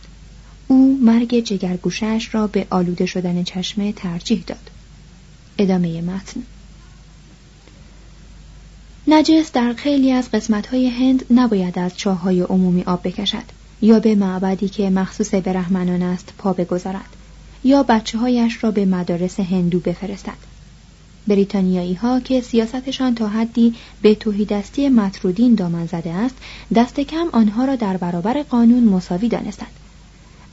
او 0.67 0.99
مرگ 1.01 1.39
جگرگوشش 1.39 2.29
را 2.31 2.47
به 2.47 2.67
آلوده 2.69 3.05
شدن 3.05 3.43
چشمه 3.43 3.91
ترجیح 3.91 4.43
داد. 4.47 4.69
ادامه 5.57 6.01
متن. 6.01 6.43
نجس 9.07 9.51
در 9.51 9.73
خیلی 9.73 10.11
از 10.11 10.31
قسمتهای 10.31 10.87
هند 10.87 11.25
نباید 11.29 11.79
از 11.79 11.97
چاههای 11.97 12.41
عمومی 12.41 12.83
آب 12.83 13.07
بکشد 13.07 13.43
یا 13.81 13.99
به 13.99 14.15
معبدی 14.15 14.69
که 14.69 14.89
مخصوص 14.89 15.33
برهمنان 15.33 16.01
است 16.01 16.33
پا 16.37 16.53
بگذارد 16.53 17.15
یا 17.63 17.83
بچه 17.83 18.17
هایش 18.17 18.63
را 18.63 18.71
به 18.71 18.85
مدارس 18.85 19.39
هندو 19.39 19.79
بفرستد. 19.79 20.55
بریتانیایی 21.27 21.93
ها 21.93 22.19
که 22.19 22.41
سیاستشان 22.41 23.15
تا 23.15 23.27
حدی 23.27 23.73
به 24.01 24.15
توهیدستی 24.15 24.89
مطرودین 24.89 25.55
دامن 25.55 25.85
زده 25.85 26.11
است 26.11 26.35
دست 26.75 26.99
کم 26.99 27.27
آنها 27.31 27.65
را 27.65 27.75
در 27.75 27.97
برابر 27.97 28.43
قانون 28.43 28.83
مساوی 28.83 29.29
دانستند. 29.29 29.84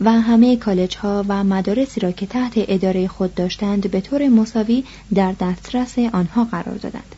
و 0.05 0.11
همه 0.21 0.57
کالج 0.57 0.97
ها 0.97 1.25
و 1.29 1.45
مدارسی 1.45 2.01
را 2.01 2.13
که 2.13 2.27
تحت 2.27 2.53
اداره 2.57 3.09
خود 3.09 3.35
داشتند 3.35 3.91
به 3.91 4.01
طور 4.01 4.29
مساوی 4.29 4.85
در 5.15 5.35
دسترس 5.41 5.99
آنها 5.99 6.45
قرار 6.45 6.77
دادند 6.77 7.15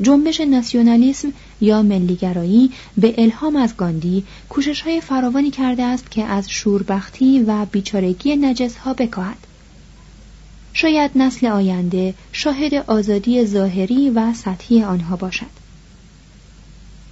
جنبش 0.00 0.40
ناسیونالیسم 0.40 1.32
یا 1.60 1.82
ملیگرایی 1.82 2.70
به 2.96 3.14
الهام 3.18 3.56
از 3.56 3.76
گاندی 3.76 4.24
کوشش 4.48 4.80
های 4.80 5.00
فراوانی 5.00 5.50
کرده 5.50 5.82
است 5.82 6.10
که 6.10 6.24
از 6.24 6.50
شوربختی 6.50 7.40
و 7.40 7.64
بیچارگی 7.64 8.36
نجس 8.36 8.76
ها 8.76 8.94
بکاهد. 8.94 9.46
شاید 10.72 11.10
نسل 11.14 11.46
آینده 11.46 12.14
شاهد 12.32 12.74
آزادی 12.74 13.46
ظاهری 13.46 14.10
و 14.10 14.34
سطحی 14.34 14.82
آنها 14.82 15.16
باشد. 15.16 15.57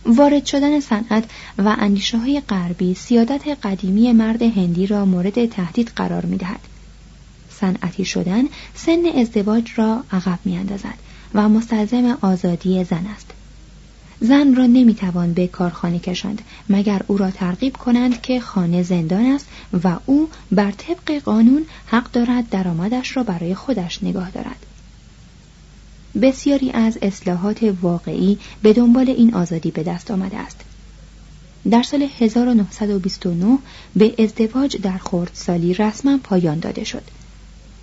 وارد 0.07 0.47
شدن 0.47 0.81
صنعت 0.81 1.25
و 1.59 1.77
اندیشه 1.79 2.19
های 2.19 2.43
غربی 2.49 2.95
سیادت 2.95 3.49
قدیمی 3.63 4.13
مرد 4.13 4.43
هندی 4.43 4.87
را 4.87 5.05
مورد 5.05 5.47
تهدید 5.47 5.93
قرار 5.97 6.27
می 6.27 6.37
دهد. 6.37 6.61
صنعتی 7.51 8.05
شدن 8.05 8.45
سن 8.75 9.07
ازدواج 9.17 9.71
را 9.77 10.05
عقب 10.13 10.39
می 10.45 10.57
اندازد 10.57 10.95
و 11.35 11.49
مستلزم 11.49 12.19
آزادی 12.21 12.85
زن 12.85 13.07
است 13.15 13.31
زن 14.21 14.55
را 14.55 14.67
نمی‌توان 14.67 15.33
به 15.33 15.47
کارخانه 15.47 15.99
کشاند 15.99 16.43
مگر 16.69 17.03
او 17.07 17.19
را 17.19 17.31
ترغیب 17.31 17.77
کنند 17.77 18.23
که 18.23 18.41
خانه 18.41 18.83
زندان 18.83 19.27
است 19.27 19.47
و 19.85 19.97
او 20.07 20.29
بر 20.53 20.71
طبق 20.71 21.19
قانون 21.19 21.67
حق 21.87 22.11
دارد 22.11 22.49
درآمدش 22.49 23.17
را 23.17 23.23
برای 23.23 23.55
خودش 23.55 24.03
نگاه 24.03 24.31
دارد 24.31 24.67
بسیاری 26.23 26.71
از 26.71 26.99
اصلاحات 27.03 27.75
واقعی 27.83 28.39
به 28.63 28.73
دنبال 28.73 29.11
این 29.11 29.35
آزادی 29.35 29.71
به 29.71 29.83
دست 29.83 30.11
آمده 30.11 30.37
است 30.37 30.61
در 31.71 31.83
سال 31.83 32.09
1929 32.19 33.59
به 33.97 34.15
ازدواج 34.19 34.77
در 34.77 34.99
خردسالی 34.99 35.75
رسما 35.75 36.19
پایان 36.25 36.59
داده 36.59 36.85
شد 36.85 37.03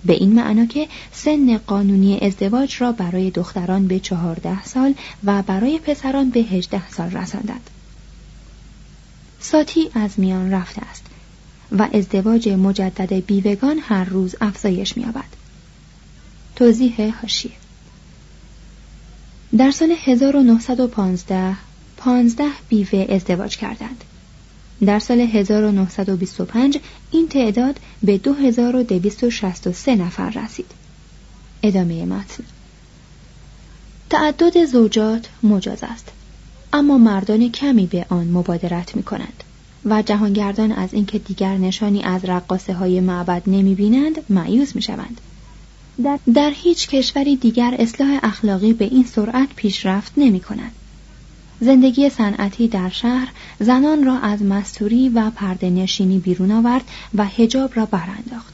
به 0.06 0.14
این 0.14 0.34
معنا 0.34 0.66
که 0.66 0.88
سن 1.12 1.58
قانونی 1.58 2.20
ازدواج 2.20 2.82
را 2.82 2.92
برای 2.92 3.32
دختران 3.32 3.88
به 3.88 4.00
چهارده 4.00 4.64
سال 4.64 4.94
و 5.24 5.42
برای 5.42 5.80
پسران 5.80 6.30
به 6.30 6.40
هجده 6.40 6.90
سال 6.90 7.12
رساندند. 7.12 7.70
ساتی 9.40 9.90
از 9.94 10.12
میان 10.18 10.52
رفته 10.52 10.82
است 10.82 11.04
و 11.72 11.88
ازدواج 11.94 12.50
مجدد 12.50 13.14
بیوگان 13.14 13.80
هر 13.80 14.04
روز 14.04 14.36
افزایش 14.42 14.98
می‌یابد. 14.98 15.34
توضیح 16.56 17.14
هاشیه 17.22 17.63
در 19.58 19.72
سال 19.72 19.96
1915 20.04 21.56
پانزده 21.98 22.50
بیوه 22.70 23.06
ازدواج 23.10 23.58
کردند. 23.58 24.04
در 24.86 25.00
سال 25.00 25.20
1925 25.20 26.78
این 27.12 27.28
تعداد 27.28 27.80
به 28.04 28.18
2263 28.18 29.96
نفر 29.96 30.30
رسید. 30.30 30.72
ادامه 31.64 32.06
متن 32.06 32.44
تعدد 34.10 34.66
زوجات 34.66 35.30
مجاز 35.44 35.80
است 35.82 36.12
اما 36.74 36.98
مردان 36.98 37.52
کمی 37.52 37.88
به 37.88 38.06
آن 38.10 38.28
مبادرت 38.28 38.96
می 38.96 39.04
کنند 39.04 39.44
و 39.86 40.02
جهانگردان 40.02 40.72
از 40.72 40.94
اینکه 40.94 41.20
دیگر 41.20 41.58
نشانی 41.58 42.04
از 42.04 42.26
رقاصه 42.26 42.74
های 42.74 43.00
معبد 43.00 43.42
نمی 43.48 43.76
بینند 43.76 44.16
معیوز 44.30 44.76
می 44.76 44.82
شوند. 44.82 45.22
در, 46.04 46.20
در 46.34 46.52
هیچ 46.56 46.88
کشوری 46.88 47.36
دیگر 47.36 47.76
اصلاح 47.80 48.20
اخلاقی 48.24 48.74
به 48.74 48.86
این 48.86 49.06
سرعت 49.06 49.50
پیشرفت 49.56 50.12
نمی 50.18 50.40
کند. 50.40 50.72
زندگی 51.60 52.10
صنعتی 52.10 52.68
در 52.68 52.90
شهر 52.90 53.28
زنان 53.60 54.06
را 54.06 54.18
از 54.20 54.44
مستوری 54.44 55.10
و 55.10 55.30
پرده 55.30 55.70
نشینی 55.70 56.20
بیرون 56.20 56.52
آورد 56.52 56.84
و 57.16 57.26
هجاب 57.26 57.72
را 57.76 57.86
برانداخت. 57.86 58.54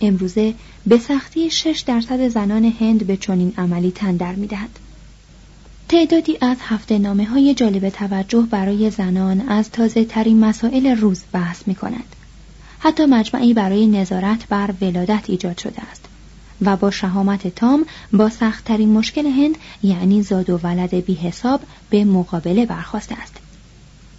امروزه 0.00 0.54
به 0.86 0.98
سختی 0.98 1.50
شش 1.50 1.84
درصد 1.86 2.28
زنان 2.28 2.64
هند 2.80 3.06
به 3.06 3.16
چنین 3.16 3.52
عملی 3.58 3.90
تن 3.90 4.16
در 4.16 4.34
می‌دهند. 4.34 4.78
تعدادی 5.88 6.38
از 6.40 6.56
هفته 6.60 6.98
نامه 6.98 7.24
های 7.24 7.54
جالب 7.54 7.88
توجه 7.88 8.46
برای 8.50 8.90
زنان 8.90 9.40
از 9.40 9.70
تازه 9.70 10.04
ترین 10.04 10.40
مسائل 10.40 10.86
روز 10.86 11.22
بحث 11.32 11.62
می 11.66 11.74
کنند. 11.74 12.16
حتی 12.78 13.06
مجمعی 13.06 13.54
برای 13.54 13.86
نظارت 13.86 14.48
بر 14.48 14.74
ولادت 14.80 15.24
ایجاد 15.26 15.58
شده 15.58 15.82
است. 15.90 16.04
و 16.62 16.76
با 16.76 16.90
شهامت 16.90 17.54
تام 17.54 17.86
با 18.12 18.28
سختترین 18.30 18.92
مشکل 18.92 19.26
هند 19.26 19.54
یعنی 19.82 20.22
زاد 20.22 20.50
و 20.50 20.58
ولد 20.58 20.94
بی 20.94 21.14
حساب 21.14 21.60
به 21.90 22.04
مقابله 22.04 22.66
برخواسته 22.66 23.14
است. 23.22 23.34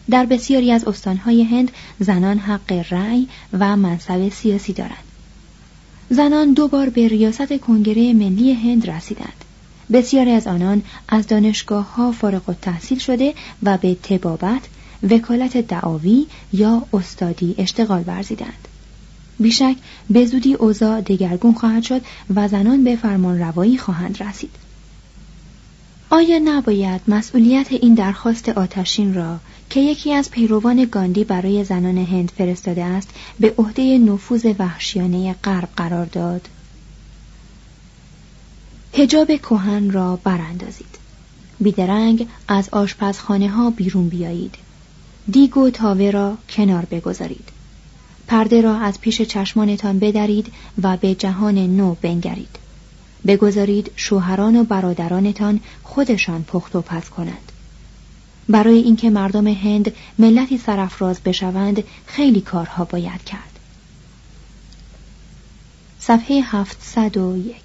در 0.09 0.25
بسیاری 0.25 0.71
از 0.71 0.87
استانهای 0.87 1.43
هند 1.43 1.71
زنان 1.99 2.37
حق 2.37 2.85
رأی 2.91 3.27
و 3.53 3.75
منصب 3.75 4.29
سیاسی 4.29 4.73
دارند. 4.73 5.03
زنان 6.09 6.53
دو 6.53 6.67
بار 6.67 6.89
به 6.89 7.07
ریاست 7.07 7.57
کنگره 7.57 8.13
ملی 8.13 8.53
هند 8.53 8.89
رسیدند. 8.89 9.45
بسیاری 9.91 10.31
از 10.31 10.47
آنان 10.47 10.81
از 11.07 11.27
دانشگاه 11.27 11.95
ها 11.95 12.11
فارغ 12.11 12.49
التحصیل 12.49 12.99
شده 12.99 13.33
و 13.63 13.77
به 13.77 13.95
تبابت، 13.95 14.61
وکالت 15.09 15.57
دعاوی 15.57 16.25
یا 16.53 16.83
استادی 16.93 17.55
اشتغال 17.57 18.03
ورزیدند. 18.07 18.67
بیشک 19.39 19.75
به 20.09 20.25
زودی 20.25 20.53
اوضاع 20.53 21.01
دگرگون 21.01 21.53
خواهد 21.53 21.83
شد 21.83 22.01
و 22.35 22.47
زنان 22.47 22.83
به 22.83 22.95
فرمان 22.95 23.39
روایی 23.39 23.77
خواهند 23.77 24.23
رسید. 24.23 24.51
آیا 26.09 26.39
نباید 26.43 27.01
مسئولیت 27.07 27.67
این 27.71 27.93
درخواست 27.93 28.49
آتشین 28.49 29.13
را 29.13 29.39
که 29.69 29.79
یکی 29.79 30.13
از 30.13 30.31
پیروان 30.31 30.85
گاندی 30.85 31.23
برای 31.23 31.63
زنان 31.63 31.97
هند 31.97 32.31
فرستاده 32.37 32.83
است 32.83 33.09
به 33.39 33.53
عهده 33.57 33.97
نفوذ 33.97 34.45
وحشیانه 34.59 35.33
غرب 35.33 35.69
قرار 35.77 36.05
داد؟ 36.05 36.47
هجاب 38.93 39.27
کهن 39.35 39.91
را 39.91 40.15
براندازید. 40.23 40.97
بیدرنگ 41.59 42.27
از 42.47 42.69
آشپزخانه 42.69 43.49
ها 43.49 43.69
بیرون 43.69 44.09
بیایید. 44.09 44.55
دیگ 45.31 45.57
و 45.57 45.69
تاوه 45.69 46.11
را 46.11 46.37
کنار 46.49 46.85
بگذارید. 46.85 47.54
پرده 48.27 48.61
را 48.61 48.79
از 48.79 49.01
پیش 49.01 49.21
چشمانتان 49.21 49.99
بدرید 49.99 50.53
و 50.81 50.97
به 50.97 51.15
جهان 51.15 51.57
نو 51.57 51.95
بنگرید. 52.01 52.57
بگذارید 53.27 53.91
شوهران 53.95 54.55
و 54.55 54.63
برادرانتان 54.63 55.59
خودشان 55.83 56.43
پخت 56.43 56.75
و 56.75 56.81
پز 56.81 57.09
کنند. 57.09 57.51
برای 58.49 58.77
اینکه 58.77 59.09
مردم 59.09 59.47
هند 59.47 59.91
ملتی 60.19 60.57
سرافراز 60.57 61.19
بشوند 61.19 61.83
خیلی 62.05 62.41
کارها 62.41 62.85
باید 62.85 63.23
کرد. 63.23 63.59
صفحه 65.99 66.41
701 66.41 67.55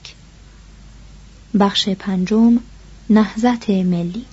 بخش 1.59 1.89
پنجم 1.89 2.59
نهزت 3.11 3.71
ملی. 3.71 4.25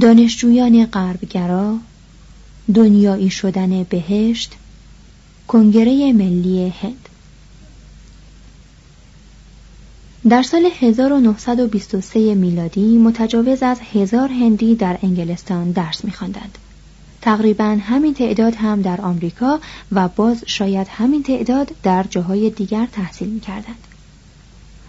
دانشجویان 0.00 0.86
غربگرا 0.86 1.76
دنیایی 2.74 3.30
شدن 3.30 3.82
بهشت 3.82 4.54
کنگره 5.50 6.12
ملی 6.12 6.68
هند 6.68 7.08
در 10.28 10.42
سال 10.42 10.68
1923 10.80 12.34
میلادی 12.34 12.98
متجاوز 12.98 13.62
از 13.62 13.80
هزار 13.92 14.28
هندی 14.28 14.74
در 14.74 14.98
انگلستان 15.02 15.70
درس 15.70 16.04
می‌خواندند. 16.04 16.58
تقریبا 17.22 17.78
همین 17.80 18.14
تعداد 18.14 18.54
هم 18.54 18.82
در 18.82 19.00
آمریکا 19.00 19.60
و 19.92 20.08
باز 20.08 20.42
شاید 20.46 20.86
همین 20.90 21.22
تعداد 21.22 21.70
در 21.82 22.02
جاهای 22.10 22.50
دیگر 22.50 22.88
تحصیل 22.92 23.28
می‌کردند. 23.28 23.86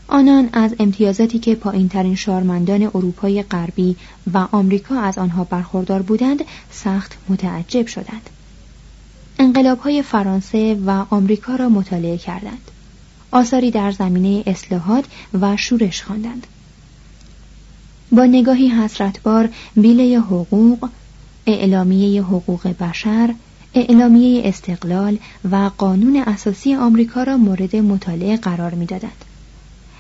آنان 0.08 0.50
از 0.54 0.76
امتیازاتی 0.80 1.40
که 1.40 1.56
پایین 1.56 1.90
ترین 1.90 2.16
شارمندان 2.16 2.84
اروپای 2.84 3.44
غربی 3.44 3.96
و 4.34 4.48
آمریکا 4.52 5.00
از 5.00 5.18
آنها 5.18 5.44
برخوردار 5.44 6.02
بودند 6.02 6.44
سخت 6.72 7.18
متعجب 7.30 7.88
شدند. 7.88 8.30
انقلاب 9.42 9.80
های 9.80 10.02
فرانسه 10.02 10.78
و 10.86 11.06
آمریکا 11.10 11.56
را 11.56 11.70
مطالعه 11.70 12.18
کردند. 12.18 12.72
آثاری 13.32 13.72
در 13.72 13.92
زمینه 13.92 14.44
اصلاحات 14.46 15.06
و 15.42 15.58
شورش 15.58 16.04
خواندند. 16.04 16.48
با 18.12 18.26
نگاهی 18.26 18.68
حسرتبار 18.68 19.50
بیله 19.76 20.20
حقوق، 20.20 20.90
اعلامیه 21.48 22.22
حقوق 22.22 22.68
بشر، 22.68 23.34
اعلامیه 23.74 24.42
استقلال 24.46 25.18
و 25.52 25.72
قانون 25.78 26.24
اساسی 26.28 26.76
آمریکا 26.76 27.24
را 27.24 27.38
مورد 27.38 27.76
مطالعه 27.76 28.38
قرار 28.38 28.74
می‌دادند. 28.74 29.26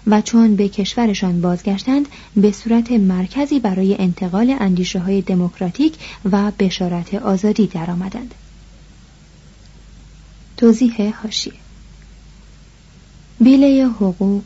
و 0.08 0.22
چون 0.22 0.56
به 0.56 0.70
کشورشان 0.70 1.42
بازگشتند 1.42 2.08
به 2.36 2.52
صورت 2.52 2.92
مرکزی 2.92 3.60
برای 3.60 3.96
انتقال 4.00 4.56
اندیشه 4.60 5.00
های 5.00 5.22
دموکراتیک 5.22 5.94
و 6.32 6.52
بشارت 6.60 7.14
آزادی 7.14 7.68
درآمدند. 7.68 8.34
توضیح 10.62 11.14
هاشیه 11.24 11.54
بیله 13.40 13.86
حقوق 13.88 14.44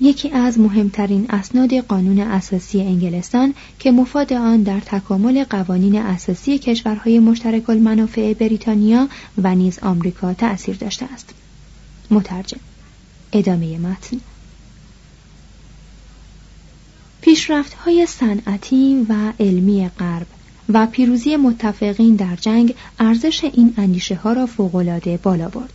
یکی 0.00 0.30
از 0.30 0.58
مهمترین 0.58 1.26
اسناد 1.30 1.74
قانون 1.74 2.20
اساسی 2.20 2.80
انگلستان 2.80 3.54
که 3.78 3.90
مفاد 3.90 4.32
آن 4.32 4.62
در 4.62 4.80
تکامل 4.80 5.44
قوانین 5.44 5.96
اساسی 5.98 6.58
کشورهای 6.58 7.18
مشترک 7.18 7.70
المنافع 7.70 8.34
بریتانیا 8.34 9.08
و 9.38 9.54
نیز 9.54 9.78
آمریکا 9.78 10.34
تأثیر 10.34 10.76
داشته 10.76 11.06
است. 11.12 11.34
مترجم 12.10 12.60
ادامه 13.32 13.78
متن. 13.78 14.20
پیشرفت 17.20 17.74
های 17.74 18.06
صنعتی 18.06 19.06
و 19.08 19.32
علمی 19.40 19.88
غرب. 19.88 20.26
و 20.68 20.86
پیروزی 20.86 21.36
متفقین 21.36 22.16
در 22.16 22.36
جنگ 22.36 22.74
ارزش 22.98 23.44
این 23.44 23.74
اندیشه 23.76 24.14
ها 24.14 24.32
را 24.32 24.46
فوقالعاده 24.46 25.16
بالا 25.16 25.48
برد. 25.48 25.72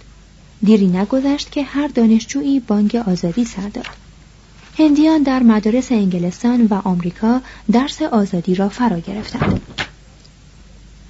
دیری 0.63 0.87
نگذشت 0.87 1.51
که 1.51 1.63
هر 1.63 1.87
دانشجویی 1.87 2.59
بانگ 2.59 2.95
آزادی 2.95 3.45
سر 3.45 3.69
داد. 3.69 3.85
هندیان 4.79 5.23
در 5.23 5.43
مدارس 5.43 5.91
انگلستان 5.91 6.65
و 6.65 6.81
آمریکا 6.83 7.41
درس 7.71 8.01
آزادی 8.01 8.55
را 8.55 8.69
فرا 8.69 8.99
گرفتند. 8.99 9.61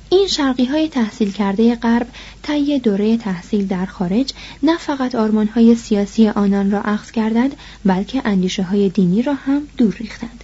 این 0.09 0.27
شرقی 0.27 0.65
های 0.65 0.87
تحصیل 0.87 1.31
کرده 1.31 1.75
غرب 1.75 2.07
طی 2.43 2.79
دوره 2.79 3.17
تحصیل 3.17 3.67
در 3.67 3.85
خارج 3.85 4.33
نه 4.63 4.77
فقط 4.77 5.15
آرمان 5.15 5.47
های 5.47 5.75
سیاسی 5.75 6.27
آنان 6.27 6.71
را 6.71 6.81
اخذ 6.81 7.11
کردند 7.11 7.55
بلکه 7.85 8.21
اندیشه 8.25 8.63
های 8.63 8.89
دینی 8.89 9.21
را 9.21 9.33
هم 9.33 9.61
دور 9.77 9.95
ریختند. 9.99 10.43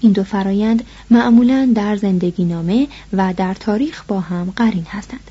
این 0.00 0.12
دو 0.12 0.24
فرایند 0.24 0.84
معمولا 1.10 1.72
در 1.74 1.96
زندگی 1.96 2.44
نامه 2.44 2.88
و 3.12 3.34
در 3.36 3.54
تاریخ 3.54 4.04
با 4.08 4.20
هم 4.20 4.52
قرین 4.56 4.86
هستند. 4.88 5.30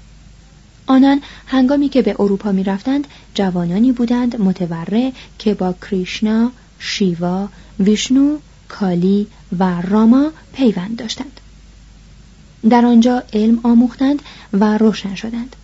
آنان 0.88 1.22
هنگامی 1.48 1.90
که 1.90 2.02
به 2.02 2.16
اروپا 2.20 2.52
می 2.52 2.64
رفتند 2.64 3.08
جوانانی 3.34 3.92
بودند 3.92 4.42
متوره 4.42 5.12
که 5.40 5.54
با 5.54 5.74
کریشنا، 5.74 6.52
شیوا، 6.80 7.50
ویشنو، 7.80 8.38
کالی 8.70 9.28
و 9.60 9.82
راما 9.82 10.32
پیوند 10.54 10.96
داشتند. 10.96 11.40
در 12.70 12.86
آنجا 12.86 13.24
علم 13.34 13.60
آموختند 13.64 14.22
و 14.54 14.78
روشن 14.78 15.16
شدند. 15.16 15.56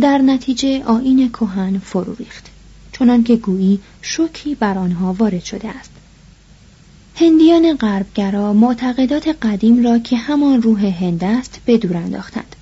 در 0.00 0.18
نتیجه 0.18 0.84
آین 0.84 1.28
کهن 1.28 1.78
فرو 1.78 2.14
ریخت 2.14 2.50
چنان 2.92 3.24
که 3.24 3.36
گویی 3.36 3.80
شوکی 4.02 4.54
بر 4.54 4.78
آنها 4.78 5.12
وارد 5.12 5.44
شده 5.44 5.68
است. 5.68 5.91
هندیان 7.16 7.76
غربگرا 7.76 8.52
معتقدات 8.52 9.28
قدیم 9.42 9.84
را 9.84 9.98
که 9.98 10.16
همان 10.16 10.62
روح 10.62 10.84
هند 10.84 11.24
است 11.24 11.60
به 11.64 11.78
دور 11.78 11.96
انداختند 11.96 12.56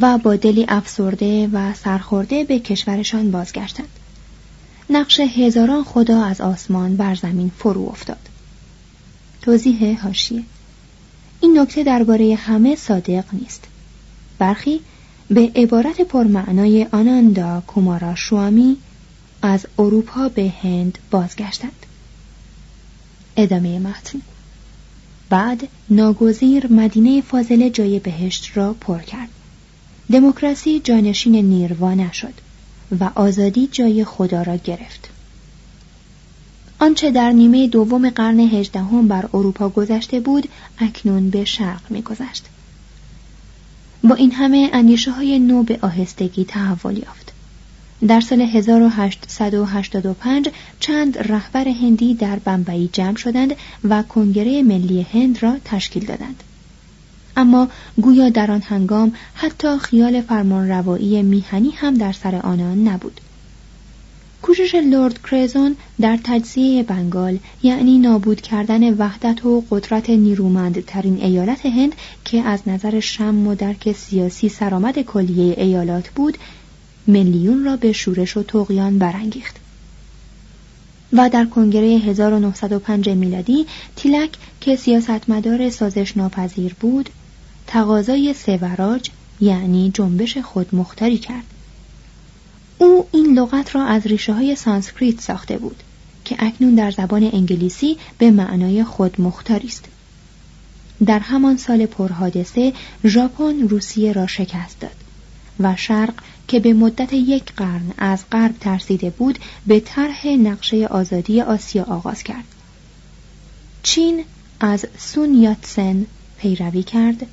و 0.00 0.18
با 0.18 0.36
دلی 0.36 0.64
افسرده 0.68 1.48
و 1.52 1.74
سرخورده 1.74 2.44
به 2.44 2.58
کشورشان 2.58 3.30
بازگشتند. 3.30 3.88
نقش 4.90 5.20
هزاران 5.20 5.84
خدا 5.84 6.24
از 6.24 6.40
آسمان 6.40 6.96
بر 6.96 7.14
زمین 7.14 7.50
فرو 7.58 7.88
افتاد. 7.88 8.28
توضیح 9.42 10.02
هاشیه 10.02 10.42
این 11.40 11.58
نکته 11.58 11.84
درباره 11.84 12.34
همه 12.34 12.76
صادق 12.76 13.24
نیست. 13.32 13.64
برخی 14.38 14.80
به 15.30 15.52
عبارت 15.56 16.00
پرمعنای 16.00 16.86
آناندا 16.92 17.62
کومارا 17.66 18.14
شوامی 18.14 18.76
از 19.42 19.66
اروپا 19.78 20.28
به 20.28 20.52
هند 20.62 20.98
بازگشتند. 21.10 21.86
ادامه 23.36 23.78
متن 23.78 24.20
بعد 25.30 25.68
ناگزیر 25.90 26.72
مدینه 26.72 27.20
فاضله 27.20 27.70
جای 27.70 27.98
بهشت 27.98 28.50
را 28.54 28.72
پر 28.72 28.98
کرد. 28.98 29.28
دموکراسی 30.12 30.80
جانشین 30.80 31.34
نیروا 31.34 31.94
نشد 31.94 32.34
و 33.00 33.10
آزادی 33.14 33.66
جای 33.66 34.04
خدا 34.04 34.42
را 34.42 34.56
گرفت. 34.56 35.08
آنچه 36.82 37.10
در 37.10 37.32
نیمه 37.32 37.68
دوم 37.68 38.10
قرن 38.10 38.40
هجدهم 38.40 39.08
بر 39.08 39.28
اروپا 39.34 39.68
گذشته 39.68 40.20
بود 40.20 40.48
اکنون 40.78 41.30
به 41.30 41.44
شرق 41.44 41.80
میگذشت 41.90 42.44
با 44.04 44.14
این 44.14 44.32
همه 44.32 44.70
اندیشه 44.72 45.10
های 45.10 45.38
نو 45.38 45.62
به 45.62 45.78
آهستگی 45.82 46.44
تحول 46.44 46.98
یافت 46.98 47.21
در 48.08 48.20
سال 48.20 48.40
1885 48.40 50.48
چند 50.80 51.18
رهبر 51.18 51.68
هندی 51.68 52.14
در 52.14 52.38
بمبئی 52.38 52.90
جمع 52.92 53.16
شدند 53.16 53.54
و 53.84 54.02
کنگره 54.02 54.62
ملی 54.62 55.06
هند 55.12 55.42
را 55.42 55.56
تشکیل 55.64 56.06
دادند. 56.06 56.42
اما 57.36 57.68
گویا 58.02 58.28
در 58.28 58.50
آن 58.50 58.62
هنگام 58.62 59.12
حتی 59.34 59.78
خیال 59.78 60.20
فرمانروایی 60.20 61.22
میهنی 61.22 61.70
هم 61.70 61.94
در 61.94 62.12
سر 62.12 62.36
آنان 62.36 62.88
نبود. 62.88 63.20
کوشش 64.42 64.74
لورد 64.74 65.18
کرزون 65.30 65.76
در 66.00 66.18
تجزیه 66.24 66.82
بنگال 66.82 67.38
یعنی 67.62 67.98
نابود 67.98 68.40
کردن 68.40 68.94
وحدت 68.94 69.44
و 69.44 69.64
قدرت 69.70 70.10
نیرومندترین 70.10 71.22
ایالت 71.22 71.66
هند 71.66 71.94
که 72.24 72.42
از 72.42 72.60
نظر 72.66 73.00
شم 73.00 73.46
و 73.46 73.54
درک 73.54 73.92
سیاسی 73.92 74.48
سرآمد 74.48 75.02
کلیه 75.02 75.54
ایالات 75.58 76.08
بود 76.08 76.38
میلیون 77.06 77.64
را 77.64 77.76
به 77.76 77.92
شورش 77.92 78.36
و 78.36 78.42
تقیان 78.42 78.98
برانگیخت. 78.98 79.56
و 81.12 81.28
در 81.28 81.44
کنگره 81.44 81.86
1905 81.86 83.08
میلادی 83.08 83.66
تیلک 83.96 84.30
که 84.60 84.76
سیاستمدار 84.76 85.70
سازش 85.70 86.16
ناپذیر 86.16 86.74
بود 86.80 87.10
تقاضای 87.66 88.34
سوراج 88.34 89.10
یعنی 89.40 89.90
جنبش 89.94 90.38
خودمختاری 90.38 91.18
کرد. 91.18 91.44
او 92.78 93.06
این 93.12 93.38
لغت 93.38 93.74
را 93.74 93.84
از 93.84 94.06
ریشه 94.06 94.32
های 94.32 94.56
سانسکریت 94.56 95.20
ساخته 95.20 95.58
بود 95.58 95.82
که 96.24 96.36
اکنون 96.38 96.74
در 96.74 96.90
زبان 96.90 97.30
انگلیسی 97.32 97.96
به 98.18 98.30
معنای 98.30 98.84
خودمختاری 98.84 99.68
است. 99.68 99.84
در 101.06 101.18
همان 101.18 101.56
سال 101.56 101.86
پرحادثه 101.86 102.72
ژاپن 103.04 103.68
روسیه 103.68 104.12
را 104.12 104.26
شکست 104.26 104.80
داد 104.80 104.96
و 105.60 105.76
شرق 105.76 106.14
که 106.48 106.60
به 106.60 106.72
مدت 106.72 107.12
یک 107.12 107.52
قرن 107.52 107.92
از 107.98 108.24
غرب 108.32 108.58
ترسیده 108.58 109.10
بود 109.10 109.38
به 109.66 109.80
طرح 109.80 110.26
نقشه 110.26 110.86
آزادی 110.86 111.40
آسیا 111.40 111.84
آغاز 111.84 112.22
کرد. 112.22 112.44
چین 113.82 114.24
از 114.60 114.86
سون 114.98 115.34
یاتسن 115.34 116.06
پیروی 116.38 116.82
کرد 116.82 117.26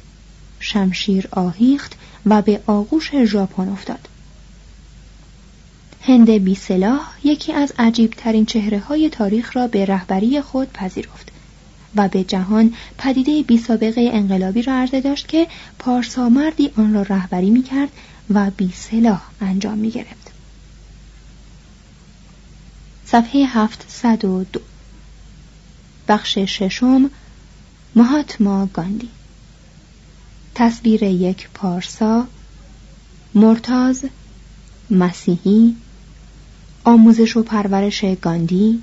شمشیر 0.59 1.27
آهیخت 1.31 1.95
و 2.25 2.41
به 2.41 2.61
آغوش 2.67 3.23
ژاپن 3.23 3.69
افتاد. 3.69 4.07
هند 6.01 6.31
بیسلاح 6.31 7.01
یکی 7.23 7.53
از 7.53 7.73
عجیب 7.79 8.13
ترین 8.17 8.45
چهره 8.45 8.79
های 8.79 9.09
تاریخ 9.09 9.55
را 9.55 9.67
به 9.67 9.85
رهبری 9.85 10.41
خود 10.41 10.73
پذیرفت. 10.73 11.28
و 11.95 12.07
به 12.07 12.23
جهان 12.23 12.73
پدیده 12.97 13.43
بی 13.43 13.57
سابقه 13.57 14.09
انقلابی 14.13 14.61
را 14.61 14.73
عرضه 14.73 15.01
داشت 15.01 15.27
که 15.27 15.47
پارسا 15.79 16.29
مردی 16.29 16.71
آن 16.77 16.93
را 16.93 17.01
رهبری 17.01 17.49
می 17.49 17.63
کرد 17.63 17.89
و 18.29 18.51
بی 18.57 18.71
سلاح 18.75 19.21
انجام 19.41 19.77
می 19.77 19.91
گرفت. 19.91 20.31
صفحه 23.05 23.45
702 23.45 24.61
بخش 26.07 26.37
ششم 26.37 27.09
مهاتما 27.95 28.65
گاندی. 28.65 29.09
تصویر 30.55 31.03
یک 31.03 31.49
پارسا 31.53 32.27
مرتاز 33.35 34.05
مسیحی 34.89 35.75
آموزش 36.83 37.37
و 37.37 37.43
پرورش 37.43 38.05
گاندی 38.21 38.81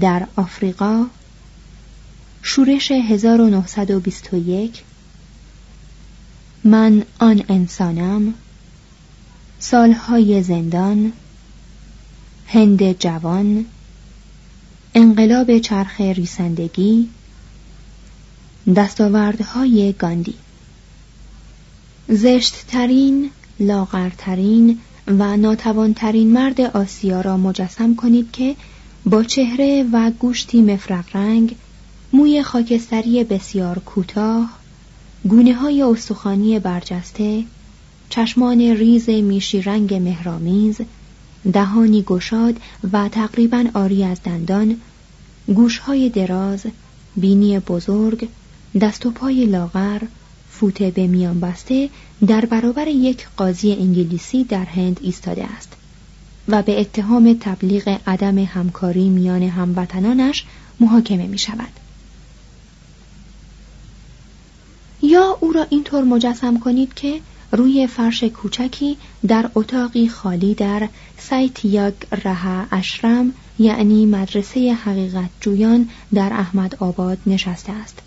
در 0.00 0.26
آفریقا. 0.36 1.06
شورش 2.42 2.90
1921 2.90 4.82
من 6.64 7.02
آن 7.18 7.42
انسانم 7.48 8.34
سالهای 9.58 10.42
زندان 10.42 11.12
هند 12.46 12.98
جوان 12.98 13.64
انقلاب 14.94 15.58
چرخ 15.58 16.00
ریسندگی 16.00 17.08
دستاوردهای 18.76 19.92
گاندی. 19.92 20.34
زشتترین 22.08 23.30
لاغرترین 23.60 24.78
و 25.06 25.36
ناتوانترین 25.36 26.32
مرد 26.32 26.60
آسیا 26.60 27.20
را 27.20 27.36
مجسم 27.36 27.94
کنید 27.94 28.30
که 28.32 28.56
با 29.06 29.24
چهره 29.24 29.86
و 29.92 30.10
گوشتی 30.10 30.62
مفرق 30.62 31.16
رنگ 31.16 31.56
موی 32.14 32.42
خاکستری 32.42 33.24
بسیار 33.24 33.78
کوتاه 33.78 34.50
گونه 35.24 35.54
های 35.54 35.82
استخوانی 35.82 36.58
برجسته 36.58 37.44
چشمان 38.08 38.60
ریز 38.60 39.08
میشی 39.08 39.62
رنگ 39.62 39.94
مهرامیز 39.94 40.80
دهانی 41.52 42.02
گشاد 42.02 42.56
و 42.92 43.08
تقریبا 43.08 43.64
آری 43.74 44.04
از 44.04 44.22
دندان 44.24 44.76
گوشهای 45.46 46.08
دراز 46.08 46.66
بینی 47.16 47.58
بزرگ 47.58 48.28
دست 48.80 49.06
و 49.06 49.10
پای 49.10 49.46
لاغر 49.46 50.02
فوته 50.50 50.90
به 50.90 51.06
میان 51.06 51.40
بسته 51.40 51.88
در 52.26 52.44
برابر 52.44 52.88
یک 52.88 53.28
قاضی 53.36 53.72
انگلیسی 53.72 54.44
در 54.44 54.64
هند 54.64 55.00
ایستاده 55.02 55.44
است 55.44 55.72
و 56.48 56.62
به 56.62 56.80
اتهام 56.80 57.36
تبلیغ 57.40 57.98
عدم 58.06 58.38
همکاری 58.38 59.08
میان 59.08 59.42
هموطنانش 59.42 60.44
محاکمه 60.80 61.26
می 61.26 61.38
شود. 61.38 61.81
یا 65.02 65.38
او 65.40 65.52
را 65.52 65.66
اینطور 65.70 66.04
مجسم 66.04 66.58
کنید 66.58 66.94
که 66.94 67.20
روی 67.52 67.86
فرش 67.86 68.24
کوچکی 68.24 68.96
در 69.28 69.50
اتاقی 69.54 70.08
خالی 70.08 70.54
در 70.54 70.88
سایتیاگ 71.18 71.94
رها 72.24 72.66
اشرم 72.70 73.32
یعنی 73.58 74.06
مدرسه 74.06 74.72
حقیقت 74.84 75.30
جویان 75.40 75.88
در 76.14 76.32
احمد 76.32 76.76
آباد 76.80 77.18
نشسته 77.26 77.72
است. 77.72 77.98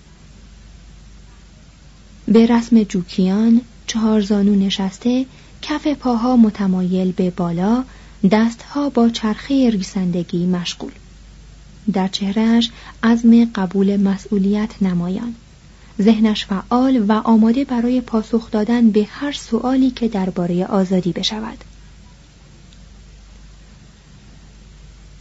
به 2.27 2.45
رسم 2.45 2.84
جوکیان 2.84 3.62
چهار 3.88 4.21
زانو 4.21 4.55
نشسته 4.55 5.25
کف 5.62 5.88
پاها 5.88 6.36
متمایل 6.36 7.12
به 7.12 7.29
بالا 7.29 7.84
دستها 8.31 8.89
با 8.89 9.10
چرخه 9.10 9.69
ریسندگی 9.69 10.45
مشغول 10.45 10.91
در 11.93 12.08
چهرهش 12.08 12.69
عزم 13.03 13.45
قبول 13.55 13.97
مسئولیت 13.97 14.84
نمایان 14.84 15.36
ذهنش 16.01 16.45
فعال 16.45 17.05
و 17.08 17.12
آماده 17.12 17.65
برای 17.65 18.01
پاسخ 18.01 18.51
دادن 18.51 18.91
به 18.91 19.08
هر 19.10 19.31
سؤالی 19.31 19.91
که 19.91 20.08
درباره 20.08 20.65
آزادی 20.65 21.12
بشود 21.12 21.58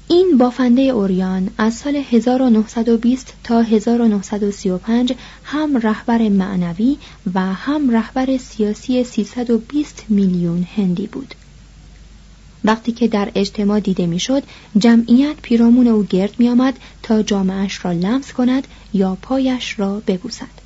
این 0.08 0.38
بافنده 0.38 0.82
اوریان 0.82 1.50
از 1.58 1.74
سال 1.74 1.96
1920 2.10 3.34
تا 3.44 3.60
1935 3.60 5.14
هم 5.44 5.76
رهبر 5.76 6.28
معنوی 6.28 6.96
و 7.34 7.40
هم 7.40 7.90
رهبر 7.90 8.36
سیاسی 8.36 9.04
320 9.04 10.04
میلیون 10.08 10.66
هندی 10.76 11.06
بود. 11.06 11.34
وقتی 12.64 12.92
که 12.92 13.08
در 13.08 13.32
اجتماع 13.34 13.80
دیده 13.80 14.06
می‌شد 14.06 14.42
جمعیت 14.78 15.36
پیرامون 15.42 15.86
او 15.86 16.04
گرد 16.04 16.34
می 16.38 16.48
آمد 16.48 16.78
تا 17.02 17.22
جامعش 17.22 17.84
را 17.84 17.92
لمس 17.92 18.32
کند 18.32 18.66
یا 18.92 19.18
پایش 19.22 19.78
را 19.78 20.02
ببوسد. 20.06 20.63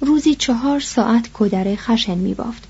روزی 0.00 0.34
چهار 0.34 0.80
ساعت 0.80 1.30
کدر 1.32 1.76
خشن 1.76 2.18
می 2.18 2.34
بافت. 2.34 2.62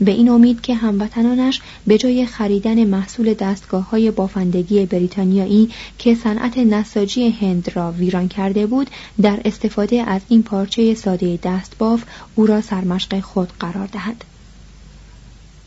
به 0.00 0.10
این 0.10 0.28
امید 0.28 0.60
که 0.60 0.74
هموطنانش 0.74 1.60
به 1.86 1.98
جای 1.98 2.26
خریدن 2.26 2.84
محصول 2.84 3.34
دستگاه 3.34 3.90
های 3.90 4.10
بافندگی 4.10 4.86
بریتانیایی 4.86 5.70
که 5.98 6.14
صنعت 6.14 6.58
نساجی 6.58 7.30
هند 7.30 7.70
را 7.74 7.92
ویران 7.92 8.28
کرده 8.28 8.66
بود 8.66 8.90
در 9.22 9.40
استفاده 9.44 10.02
از 10.02 10.20
این 10.28 10.42
پارچه 10.42 10.94
ساده 10.94 11.38
دستباف 11.42 12.02
او 12.34 12.46
را 12.46 12.60
سرمشق 12.60 13.20
خود 13.20 13.52
قرار 13.60 13.86
دهد 13.86 14.24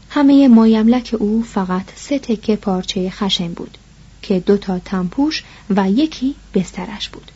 همه 0.09 0.47
مایملک 0.47 1.15
او 1.19 1.43
فقط 1.43 1.85
سه 1.95 2.19
تکه 2.19 2.55
پارچه 2.55 3.09
خشن 3.09 3.53
بود 3.53 3.77
که 4.21 4.39
دو 4.39 4.57
تا 4.57 4.79
تنپوش 4.79 5.43
و 5.69 5.91
یکی 5.91 6.35
بسترش 6.53 7.09
بود 7.09 7.31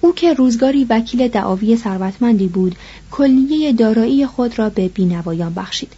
او 0.00 0.14
که 0.14 0.34
روزگاری 0.34 0.84
وکیل 0.84 1.28
دعاوی 1.28 1.76
ثروتمندی 1.76 2.48
بود 2.48 2.76
کلیه 3.10 3.72
دارایی 3.72 4.26
خود 4.26 4.58
را 4.58 4.70
به 4.70 4.88
بینوایان 4.88 5.54
بخشید 5.54 5.92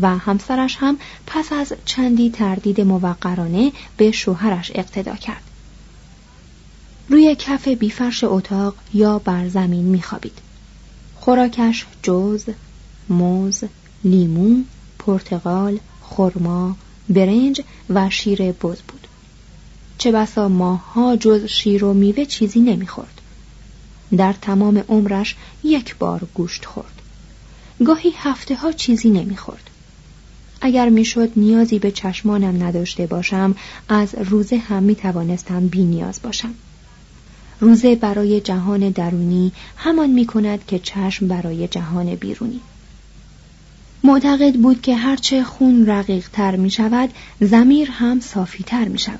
و 0.00 0.18
همسرش 0.18 0.76
هم 0.80 0.96
پس 1.26 1.52
از 1.52 1.72
چندی 1.84 2.30
تردید 2.30 2.80
موقرانه 2.80 3.72
به 3.96 4.10
شوهرش 4.10 4.72
اقتدا 4.74 5.14
کرد. 5.14 5.42
روی 7.08 7.36
کف 7.38 7.68
بیفرش 7.68 8.24
اتاق 8.24 8.74
یا 8.94 9.18
بر 9.18 9.48
زمین 9.48 9.84
میخوابید. 9.84 10.38
خوراکش 11.16 11.86
جوز 12.02 12.44
موز 13.08 13.60
لیمو 14.04 14.62
پرتقال 14.98 15.78
خرما 16.02 16.76
برنج 17.08 17.60
و 17.90 18.10
شیر 18.10 18.52
بز 18.52 18.78
بود. 18.82 19.06
چه 19.98 20.12
بسا 20.12 20.48
ماهها 20.48 21.16
جز 21.16 21.44
شیر 21.44 21.84
و 21.84 21.94
میوه 21.94 22.24
چیزی 22.24 22.60
نمی‌خورد. 22.60 23.17
در 24.16 24.32
تمام 24.32 24.84
عمرش 24.88 25.36
یک 25.64 25.96
بار 25.96 26.28
گوشت 26.34 26.64
خورد. 26.64 27.02
گاهی 27.84 28.12
هفته 28.16 28.54
ها 28.54 28.72
چیزی 28.72 29.10
نمی‌خورد. 29.10 29.70
اگر 30.60 30.88
می‌شد 30.88 31.32
نیازی 31.36 31.78
به 31.78 31.90
چشمانم 31.90 32.62
نداشته 32.64 33.06
باشم 33.06 33.54
از 33.88 34.14
روزه 34.14 34.56
هم 34.56 34.82
می 34.82 34.94
توانستم 34.94 35.66
بی 35.66 35.84
نیاز 35.84 36.20
باشم. 36.22 36.54
روزه 37.60 37.94
برای 37.94 38.40
جهان 38.40 38.90
درونی 38.90 39.52
همان 39.76 40.10
می 40.10 40.26
کند 40.26 40.66
که 40.66 40.78
چشم 40.78 41.28
برای 41.28 41.68
جهان 41.68 42.14
بیرونی. 42.14 42.60
معتقد 44.04 44.54
بود 44.54 44.82
که 44.82 44.96
هرچه 44.96 45.44
خون 45.44 45.86
رقیق 45.86 46.28
تر 46.28 46.56
می 46.56 46.70
شود 46.70 47.10
زمیر 47.40 47.90
هم 47.90 48.20
صافی 48.20 48.64
تر 48.64 48.88
می 48.88 48.98
شود 48.98 49.18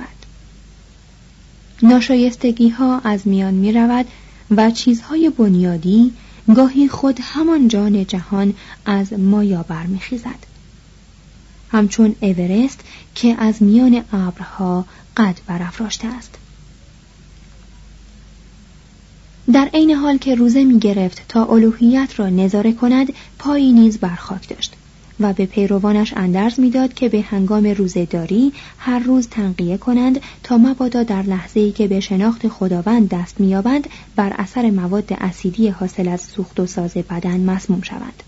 ناشایستگی 1.82 2.68
ها 2.68 2.98
از 2.98 3.28
میان 3.28 3.54
می 3.54 3.72
رود 3.72 4.06
و 4.50 4.70
چیزهای 4.70 5.30
بنیادی 5.30 6.12
گاهی 6.54 6.88
خود 6.88 7.18
همان 7.22 7.68
جان 7.68 8.06
جهان 8.06 8.54
از 8.86 9.12
مایا 9.12 9.62
برمیخیزد 9.62 10.46
همچون 11.72 12.16
اورست 12.20 12.80
که 13.14 13.36
از 13.38 13.62
میان 13.62 14.04
ابرها 14.12 14.86
قد 15.16 15.38
برافراشته 15.46 16.08
است. 16.08 16.34
در 19.52 19.70
عین 19.74 19.90
حال 19.90 20.18
که 20.18 20.34
روزه 20.34 20.64
می 20.64 20.78
گرفت 20.78 21.22
تا 21.28 21.44
الوهیت 21.44 22.12
را 22.16 22.28
نظاره 22.28 22.72
کند 22.72 23.12
پایی 23.38 23.72
نیز 23.72 23.98
بر 23.98 24.14
خاک 24.14 24.48
داشت. 24.48 24.74
و 25.20 25.32
به 25.32 25.46
پیروانش 25.46 26.12
اندرز 26.16 26.60
می‌داد 26.60 26.94
که 26.94 27.08
به 27.08 27.20
هنگام 27.20 27.66
روزهداری 27.66 28.52
هر 28.78 28.98
روز 28.98 29.28
تنقیه 29.28 29.76
کنند 29.76 30.20
تا 30.42 30.58
مبادا 30.58 31.02
در 31.02 31.22
لحظه 31.22 31.60
ای 31.60 31.72
که 31.72 31.88
به 31.88 32.00
شناخت 32.00 32.48
خداوند 32.48 33.08
دست 33.08 33.40
مییابند 33.40 33.88
بر 34.16 34.32
اثر 34.38 34.70
مواد 34.70 35.12
اسیدی 35.20 35.68
حاصل 35.68 36.08
از 36.08 36.20
سوخت 36.20 36.60
و 36.60 36.66
ساز 36.66 36.94
بدن 36.94 37.40
مسموم 37.40 37.82
شوند. 37.82 38.22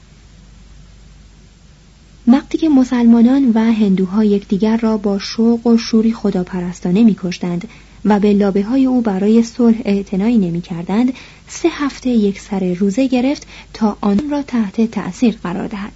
وقتی 2.27 2.59
که 2.59 2.69
مسلمانان 2.69 3.53
و 3.55 3.59
هندوها 3.59 4.25
یکدیگر 4.25 4.77
را 4.77 4.97
با 4.97 5.19
شوق 5.19 5.67
و 5.67 5.79
شوری 5.79 6.13
خداپرستانه 6.13 7.05
میکشتند 7.05 7.69
و 8.05 8.21
به 8.21 8.33
لابه 8.33 8.63
های 8.63 8.87
او 8.87 9.01
برای 9.01 9.43
صلح 9.43 9.77
اعتنایی 9.85 10.39
نمی 10.39 10.61
کردند 10.61 11.13
سه 11.49 11.69
هفته 11.73 12.11
یک 12.11 12.41
سر 12.41 12.75
روزه 12.75 13.07
گرفت 13.07 13.47
تا 13.75 13.97
آن 14.01 14.31
را 14.31 14.43
تحت 14.43 14.91
تأثیر 14.91 15.39
قرار 15.43 15.67
دهد. 15.67 15.93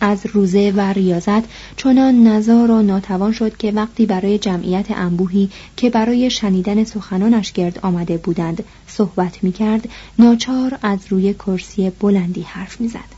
از 0.00 0.26
روزه 0.26 0.72
و 0.76 0.80
ریاضت 0.80 1.42
چنان 1.76 2.26
نزار 2.26 2.70
و 2.70 2.82
ناتوان 2.82 3.32
شد 3.32 3.56
که 3.56 3.70
وقتی 3.72 4.06
برای 4.06 4.38
جمعیت 4.38 4.90
انبوهی 4.90 5.50
که 5.76 5.90
برای 5.90 6.30
شنیدن 6.30 6.84
سخنانش 6.84 7.52
گرد 7.52 7.78
آمده 7.82 8.16
بودند 8.16 8.64
صحبت 8.86 9.44
می 9.44 9.52
کرد 9.52 9.88
ناچار 10.18 10.78
از 10.82 10.98
روی 11.08 11.34
کرسی 11.34 11.90
بلندی 11.90 12.42
حرف 12.42 12.80
می 12.80 12.88
زد. 12.88 13.16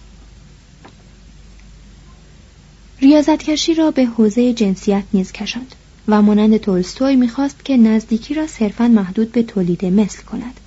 ریاضتکشی 3.01 3.75
را 3.75 3.91
به 3.91 4.05
حوزه 4.05 4.53
جنسیت 4.53 5.05
نیز 5.13 5.33
کشاند 5.33 5.75
و 6.09 6.23
مانند 6.23 6.57
تولستوی 6.57 7.17
می‌خواست 7.17 7.65
که 7.65 7.77
نزدیکی 7.77 8.35
را 8.35 8.47
صرفا 8.47 8.89
محدود 8.89 9.33
به 9.33 9.43
تولید 9.43 9.85
مثل 9.85 10.23
کند 10.23 10.61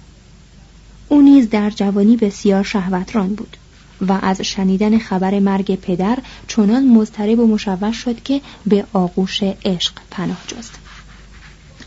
او 1.09 1.21
نیز 1.21 1.49
در 1.49 1.69
جوانی 1.69 2.17
بسیار 2.17 2.63
شهوتران 2.63 3.35
بود 3.35 3.57
و 4.07 4.19
از 4.21 4.41
شنیدن 4.41 4.97
خبر 4.97 5.39
مرگ 5.39 5.75
پدر 5.75 6.17
چنان 6.47 6.87
مضطرب 6.87 7.39
و 7.39 7.47
مشوش 7.47 7.97
شد 7.97 8.23
که 8.23 8.41
به 8.65 8.85
آغوش 8.93 9.43
عشق 9.43 9.93
پناه 10.11 10.37
جست. 10.47 10.79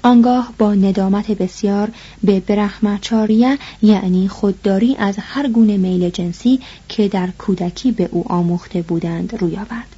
آنگاه 0.03 0.53
با 0.59 0.75
ندامت 0.75 1.31
بسیار 1.31 1.91
به 2.25 2.41
برحمچاریه 2.41 3.59
یعنی 3.83 4.29
خودداری 4.29 4.97
از 4.99 5.17
هر 5.19 5.49
گونه 5.49 5.77
میل 5.77 6.11
جنسی 6.11 6.61
که 6.89 7.09
در 7.09 7.29
کودکی 7.39 7.93
به 7.93 8.09
او 8.13 8.33
آموخته 8.33 8.83
بودند 8.83 9.37
روی 9.41 9.57
آورد. 9.57 9.97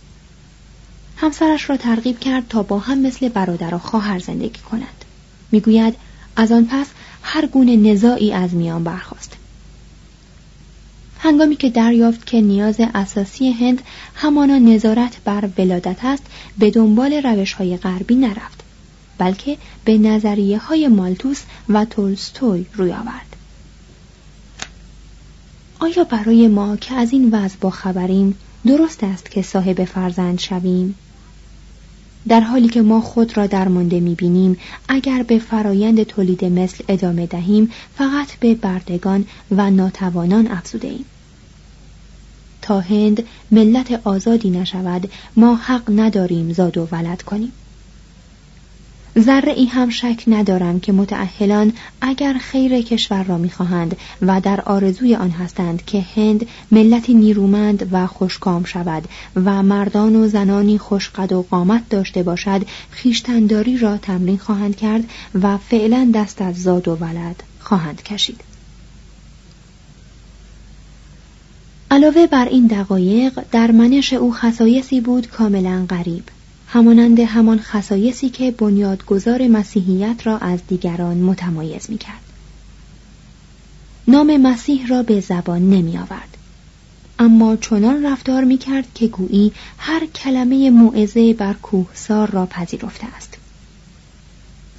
همسرش 1.17 1.71
را 1.71 1.77
ترغیب 1.77 2.19
کرد 2.19 2.49
تا 2.49 2.63
با 2.63 2.79
هم 2.79 2.99
مثل 2.99 3.29
برادر 3.29 3.75
و 3.75 3.79
خواهر 3.79 4.19
زندگی 4.19 4.61
کنند. 4.71 5.05
می‌گوید 5.53 5.95
از 6.37 6.53
آن 6.53 6.67
پس 6.71 6.87
هر 7.23 7.47
گونه 7.47 7.77
نزاعی 7.77 8.33
از 8.33 8.55
میان 8.55 8.85
برخاست. 8.85 9.26
هنگامی 11.19 11.57
که 11.57 11.71
دریافت 11.71 12.27
که 12.27 12.41
نیاز 12.41 12.77
اساسی 12.95 13.51
هند 13.51 13.83
همانا 14.15 14.59
نظارت 14.59 15.17
بر 15.25 15.49
ولادت 15.59 16.05
است 16.05 16.23
به 16.59 16.71
دنبال 16.71 17.13
روش 17.13 17.53
های 17.53 17.77
غربی 17.77 18.15
نرفت 18.15 18.63
بلکه 19.19 19.59
به 19.85 19.99
نظریه 19.99 20.59
های 20.59 20.89
مالتوس 20.89 21.43
و 21.69 21.85
تولستوی 21.85 22.67
روی 22.75 22.93
آورد. 22.93 23.37
آیا 25.79 26.05
برای 26.05 26.49
ما 26.49 26.77
که 26.77 26.95
از 26.95 27.13
این 27.13 27.31
وضع 27.31 27.57
با 27.61 27.71
خبریم 27.71 28.39
درست 28.67 29.05
است 29.05 29.31
که 29.31 29.43
صاحب 29.43 29.85
فرزند 29.85 30.39
شویم؟ 30.39 30.95
در 32.29 32.41
حالی 32.41 32.69
که 32.69 32.83
ما 32.83 33.01
خود 33.01 33.37
را 33.37 33.47
درمانده 33.47 34.01
می‌بینیم 34.01 34.59
اگر 34.89 35.23
به 35.23 35.39
فرایند 35.39 36.03
تولید 36.03 36.45
مثل 36.45 36.85
ادامه 36.89 37.27
دهیم 37.27 37.71
فقط 37.99 38.37
به 38.41 38.55
بردگان 38.55 39.27
و 39.51 39.71
ناتوانان 39.71 40.47
افزوده 40.47 40.89
ایم. 40.89 41.05
تا 42.62 42.81
هند 42.81 43.23
ملت 43.51 44.01
آزادی 44.05 44.51
نشود 44.51 45.11
ما 45.37 45.57
حق 45.57 45.83
نداریم 45.89 46.53
زاد 46.53 46.79
و 46.79 46.89
ولد 46.93 47.23
کنیم. 47.23 47.53
ذره 49.19 49.53
ای 49.53 49.65
هم 49.67 49.91
شک 49.91 50.25
ندارم 50.27 50.81
که 50.81 50.93
متعهلان 50.93 51.73
اگر 52.01 52.33
خیر 52.33 52.81
کشور 52.81 53.23
را 53.23 53.39
می‌خواهند 53.39 53.97
و 54.23 54.41
در 54.41 54.61
آرزوی 54.61 55.15
آن 55.15 55.31
هستند 55.31 55.85
که 55.85 56.05
هند 56.17 56.47
ملتی 56.71 57.15
نیرومند 57.15 57.89
و 57.93 58.07
خوشکام 58.07 58.65
شود 58.65 59.05
و 59.45 59.63
مردان 59.63 60.17
و 60.17 60.29
زنانی 60.29 60.79
خوشقد 60.79 61.33
و 61.33 61.47
قامت 61.51 61.89
داشته 61.89 62.23
باشد 62.23 62.63
خیشتنداری 62.91 63.79
را 63.79 63.97
تمرین 63.97 64.39
خواهند 64.39 64.77
کرد 64.77 65.05
و 65.43 65.59
فعلا 65.59 66.11
دست 66.15 66.43
از 66.43 66.63
زاد 66.63 66.89
و 66.89 66.95
ولد 66.95 67.43
خواهند 67.61 68.03
کشید. 68.03 68.41
علاوه 71.91 72.27
بر 72.27 72.49
این 72.49 72.67
دقایق 72.67 73.41
در 73.53 73.71
منش 73.71 74.13
او 74.13 74.33
خصایصی 74.33 75.01
بود 75.01 75.29
کاملا 75.29 75.87
غریب. 75.91 76.25
همانند 76.69 77.21
همان 77.21 77.59
خصایصی 77.59 78.29
که 78.29 78.51
بنیادگذار 78.51 79.49
مسیحیت 79.49 80.27
را 80.27 80.39
از 80.39 80.61
دیگران 80.69 81.17
متمایز 81.17 81.91
می 81.91 81.99
کرد. 81.99 82.21
نام 84.09 84.37
مسیح 84.37 84.87
را 84.87 85.03
به 85.03 85.21
زبان 85.21 85.71
نمی 85.71 85.99
آورد. 85.99 86.37
اما 87.19 87.57
چنان 87.57 88.07
رفتار 88.07 88.45
می 88.45 88.59
کرد 88.59 88.85
که 88.95 89.07
گویی 89.07 89.53
هر 89.79 90.07
کلمه 90.07 90.71
موعظه 90.71 91.35
بر 91.35 91.53
کوهسار 91.53 92.31
را 92.31 92.47
پذیرفته 92.47 93.07
است. 93.17 93.35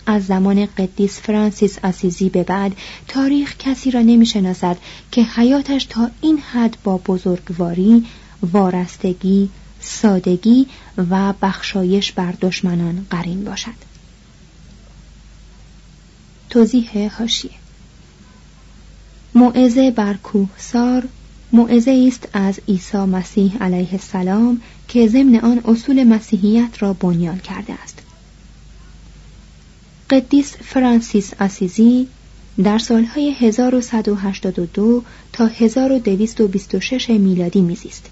از 0.06 0.26
زمان 0.26 0.65
قدیس 0.65 1.19
فرانسیس 1.19 1.80
آسیزی 1.84 2.30
به 2.30 2.43
بعد 2.43 2.76
تاریخ 3.08 3.58
کسی 3.58 3.91
را 3.91 4.02
نمی 4.02 4.26
شناسد 4.26 4.78
که 5.12 5.23
حیاتش 5.23 5.86
تا 5.86 6.10
این 6.21 6.38
حد 6.38 6.78
با 6.84 6.97
بزرگواری، 6.97 8.06
وارستگی، 8.54 9.50
سادگی 9.79 10.67
و 11.09 11.33
بخشایش 11.41 12.11
بر 12.11 12.33
دشمنان 12.41 13.07
قرین 13.09 13.43
باشد. 13.43 13.87
توضیح 16.49 17.11
هاشیه. 17.19 17.51
موعظه 19.35 19.91
بر 19.91 20.13
کوهسار 20.13 21.07
موعظه 21.51 22.03
است 22.07 22.27
از 22.33 22.59
عیسی 22.67 22.97
مسیح 22.97 23.57
علیه 23.57 23.89
السلام 23.91 24.61
که 24.87 25.07
ضمن 25.07 25.35
آن 25.35 25.61
اصول 25.65 26.03
مسیحیت 26.03 26.69
را 26.79 26.93
بنیان 26.93 27.39
کرده 27.39 27.73
است. 27.73 27.99
قدیس 30.09 30.55
فرانسیس 30.55 31.33
آسیزی 31.39 32.07
در 32.63 32.77
سالهای 32.77 33.33
1182 33.33 35.03
تا 35.33 35.45
1226 35.45 37.09
میلادی 37.09 37.61
میزیست. 37.61 38.09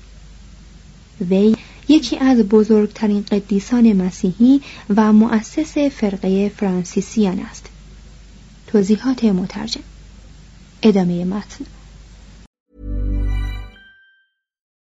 وی 1.29 1.54
یکی 1.95 2.17
از 2.17 2.37
بزرگترین 2.39 3.25
قدیسان 3.31 3.93
مسیحی 3.93 4.61
و 4.95 5.13
مؤسس 5.13 5.77
فرقه 5.77 6.49
فرانسیسیان 6.49 7.39
است. 7.39 7.65
توضیحات 8.67 9.23
مترجم. 9.23 9.81
ادامه 10.83 11.25
متن. 11.25 11.65